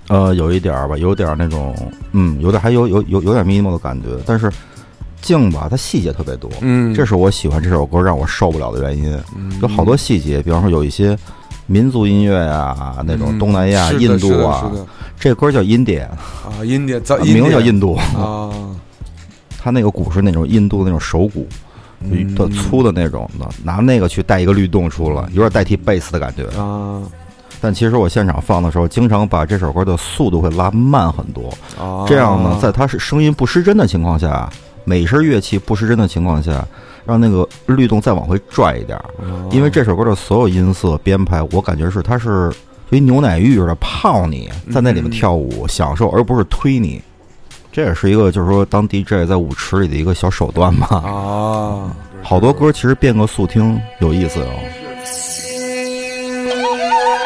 [0.08, 1.74] 呃，有一点儿吧，有点那种，
[2.12, 4.52] 嗯，有点还有有有有点 minimal 的感觉，但是
[5.22, 9.18] 静吧，它细节特别多，嗯，这是我喜欢这首歌让我受不了的原因，
[9.62, 11.16] 有好多细节，比方说有一些
[11.66, 14.70] 民族音乐啊，那种东南亚、印度啊
[15.18, 18.50] 这歌叫印典，啊，印第早名字叫印度，啊，
[19.64, 21.48] 它那个鼓是那种印度的那种手鼓，
[22.00, 22.34] 嗯。
[22.34, 26.44] 特粗的那种的，拿那个去带一个律动出来，有点代替贝斯的感觉。
[26.60, 27.00] 啊。
[27.62, 31.48] 但其实我现场放的时候，经常把这首歌的速度会拉慢很多，
[31.80, 34.50] 啊，这样呢，在它是声音不失真的情况下，
[34.84, 36.62] 每一声乐器不失真的情况下，
[37.06, 39.00] 让那个律动再往回拽一点
[39.50, 42.52] 因为这首歌的所有音色编排，我感觉是它是
[42.90, 47.00] 有一牛奶浴似的泡你在那里面跳舞、享受，而不是推你。
[47.74, 50.86] 这也是一个就是说当 DJ 在舞池里的一个小手段吧。
[51.04, 51.90] 啊，
[52.22, 54.48] 好多歌其实变个速听有意思哦。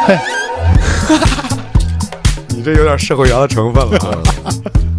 [0.06, 0.16] 嘿
[2.56, 4.22] 你这有点社会摇的成分了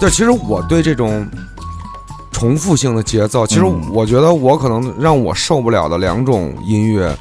[0.00, 1.28] 就其实我对这种
[2.32, 7.14] 重复性的节奏，其实嗯我觉得我可能让我受不了的两种音乐，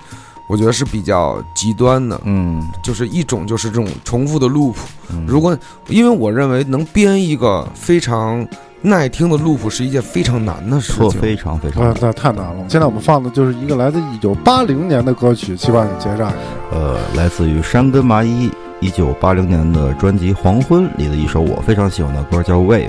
[0.47, 2.19] 我觉得是比较极端的。
[2.23, 4.75] 嗯，就是一种就是这种重复的 loop，
[5.11, 5.57] 嗯如果
[5.87, 8.47] 因为我认为能编一个非常
[8.81, 11.11] 耐听的 loop 是一件非常难的事情。
[11.19, 12.63] 非常非常啊，那太难了。
[12.69, 16.31] 现在我们放的就是一个来自一九八零年的歌曲，希望你结账。
[16.71, 18.49] 呃，来自于山根麻衣
[18.80, 22.88] 一九八零年的专辑《黄昏》里的一首我非常喜欢的歌，叫《Wave》。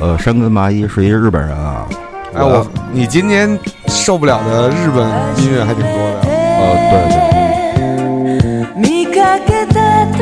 [0.00, 1.86] 呃，山根麻衣是一个日本人啊。
[2.34, 6.20] 哎，我你今年受不了的日本音乐还挺多的。
[6.60, 7.18] 呃，对对，
[8.76, 10.18] 見かけた時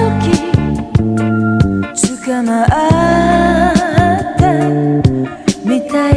[2.27, 2.67] 捕まっ
[4.37, 4.43] た
[5.65, 6.13] みたい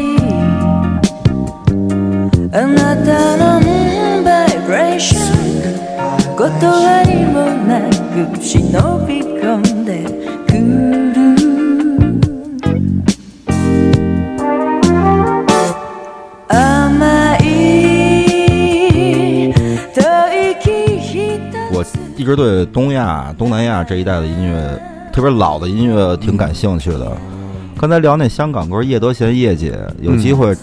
[2.52, 3.08] あなた
[3.38, 3.60] の
[4.24, 10.04] バイブレーション断りも なく忍び込んで
[10.48, 11.20] くる
[16.48, 17.40] 甘い
[19.94, 20.02] 吐
[20.62, 21.86] 息ひと我
[22.18, 24.80] 一直对东亚、东南亚这一带的音乐，
[25.14, 27.12] 特别老的音乐挺感兴趣的。
[27.80, 30.54] 刚才聊那香港歌，叶德娴叶姐，有机会，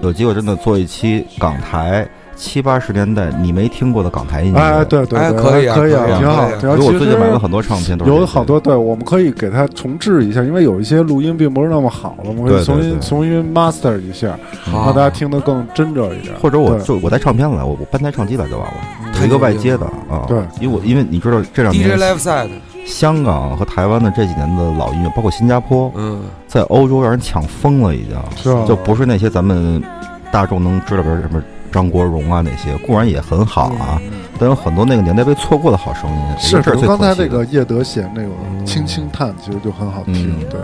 [0.00, 4.59] 有机会真的做一期港台 七八十年代你没听过的港台音乐。
[4.59, 6.59] 哎，对对可以啊可以啊，挺好可以啊。
[6.59, 6.75] 挺好。
[6.75, 16.33] 因为我最近买了很多唱片，都是有好多，对，我们可以给它重置一下，因为有一些录音并不是那么好了，我们可以重新重新 master 一下，好让大家听得更真着一点。
[16.41, 20.25] 或者我就我带唱片来，我我搬台唱机来就完了，一个外接的啊。
[20.27, 22.49] 对，因为我因为你知道这两 DJ 年 Live Side，
[22.85, 28.65] 香港和台湾的这几年的老音乐，包括新加坡，嗯，在欧洲让人抢疯了，已经是啊？
[28.67, 29.81] 就不是那些咱们
[30.31, 31.41] 大众能知道，的什么
[31.71, 34.01] 张国荣啊那些，固然也很好啊，
[34.39, 36.17] 但有很多那个年代被错过的好声音。
[36.37, 40.35] 是，是最刚才那个叶德娴那个嗯《轻轻叹》，其实就很好听。
[40.41, 40.59] 嗯对，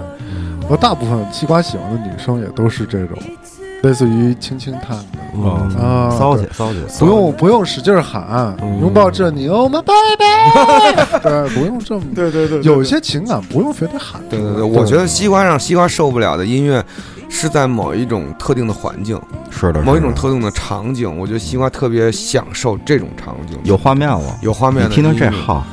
[0.70, 3.18] 我大部分西瓜喜欢的女生也都是这种，
[3.84, 5.06] 类似于《轻轻叹》的。
[5.36, 5.44] 嗯
[5.78, 14.20] 啊骚对气骚气，不用不用使劲儿喊，嗯拥抱着你，Oh my baby， 对，不用这么，对对对有些情感不用非得喊。
[14.30, 16.84] 对对对，我觉得西瓜让西瓜受不了的音乐，
[17.30, 19.20] 是在某一种特定的环境，
[19.52, 24.38] 是的，某一种特定的场景，我觉得西瓜特别享受这种场景，有画面了。
[24.42, 25.64] 有画面的你听听这号，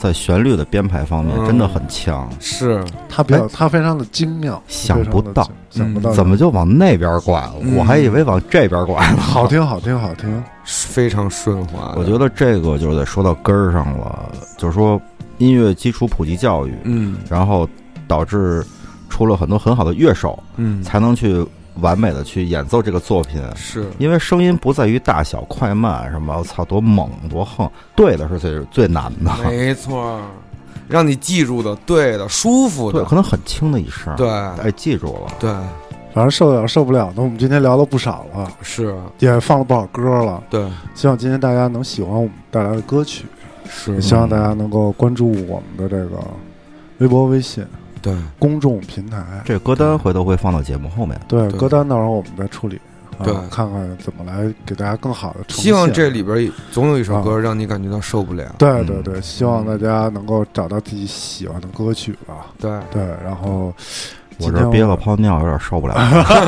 [0.00, 7.52] 在旋律的编排方面嗯真的很强，是他比较他非常的精妙，想不到想不到怎么就往那边拐了？
[7.60, 9.18] 嗯我还以为往这边拐了。
[9.18, 11.92] 好听好听好 听，非常顺滑。
[11.98, 14.98] 我觉得这个就得说到根儿上了，就是说
[15.36, 17.68] 音乐基础普及教育，嗯然后
[18.08, 18.64] 导致
[19.10, 21.46] 出了很多很好的乐手，嗯才能去
[21.80, 23.42] 完美的去演奏这个作品。
[23.54, 23.86] 是。
[23.98, 29.32] 因为声音不在于大小快慢，什么我操多猛多横，对的是最最难的。
[29.44, 30.22] 没错儿，
[30.88, 34.28] 让你记住的，对的，舒服对，的，可能很轻的一声，对。
[34.28, 35.32] 哎，记住了。
[35.38, 35.50] 对。
[36.12, 40.42] 反正受得了受不了的，我们今天聊了不少了，是，也放了不少歌了。
[40.50, 40.68] 对。
[40.92, 43.26] 希望今天大家能喜欢我们带来的歌曲，
[43.68, 43.94] 是。
[43.94, 46.18] 也希望大家能够关注我们的这个
[46.98, 47.64] 微博、微信
[48.02, 49.22] 对公众平台。
[49.44, 51.20] 这歌单回头会放到节目后面。
[51.28, 52.80] 对对歌单到时候我们再处理，
[53.18, 55.64] 啊对看看怎么来给大家更好的呈现。
[55.64, 58.54] 希望这里边总有一首歌让你感觉到受不了。
[58.58, 62.46] 对对对，希望大家能够找到自己喜欢的歌曲吧。
[62.58, 63.72] 对对，然后
[64.42, 65.94] 我这憋了泡尿，有点受不了。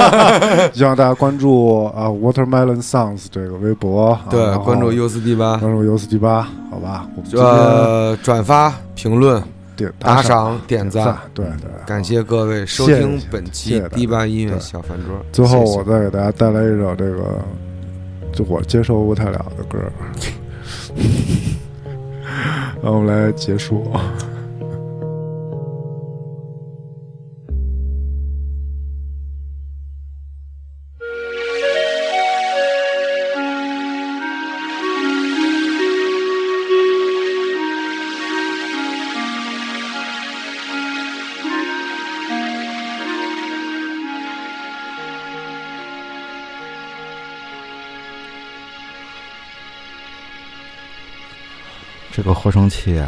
[0.73, 7.07] 希望大家关注啊 Watermelon Sounds 这个微博，啊对关注 U 四 D 八，关注 U 四 D 八，好吧？
[7.35, 9.43] 呃，转发、评论、
[9.77, 15.25] 点打赏、点赞赞，，对对，感谢各位收听本期谢谢大家 D 八音乐小饭桌。
[15.33, 17.41] 最后我再给大家带来一首这个，
[18.33, 19.79] 就我接受不太了的歌，
[22.83, 23.91] 然后我们来结束。
[52.43, 52.99] 这个合成器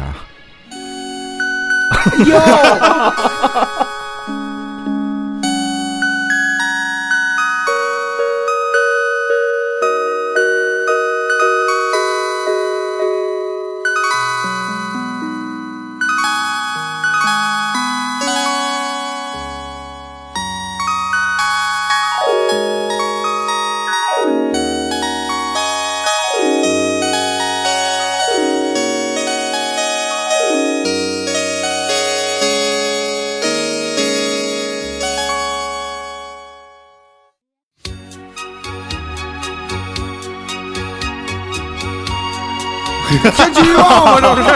[43.35, 44.49] 天气预报吗，这不是？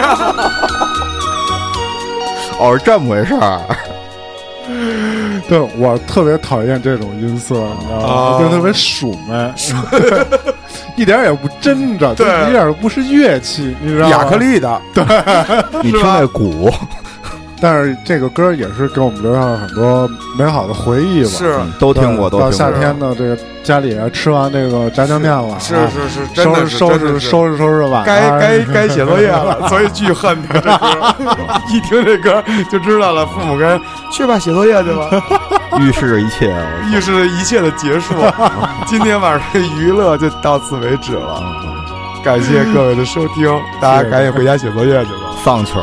[2.58, 3.60] 哦，是这么回事儿。
[5.48, 8.40] 对我特别讨厌这种音色，你知道吗？
[8.40, 9.52] 就特别鼠们，
[10.96, 14.16] 一点也不真着，就对一点都不是乐器，你知道吗？
[14.16, 15.04] 亚克力的，对
[15.82, 16.70] 你听那鼓，
[17.60, 20.08] 但是这个歌也是给我们留下了很多
[20.38, 21.28] 美好的回忆吧。
[21.30, 22.72] 是嗯都听过，都到听过。
[22.72, 31.14] 夏天呢，这个家里吃完这个炸酱面了，是啊是是，收拾收拾收拾收拾碗，该啊该该写作业了， 所以巨恨他这歌。
[31.68, 33.78] 一听这歌就知道了，父母该
[34.10, 35.10] 去吧，写作业去吧，
[35.78, 36.54] 预示着一切。
[36.90, 38.14] 预示着一切的结束。
[38.86, 41.42] 今天晚上的娱乐就到此为止了，
[42.24, 43.48] 感谢各位的收听，
[43.80, 45.30] 大家赶紧回家写作业去吧。
[45.44, 45.82] 丧曲儿，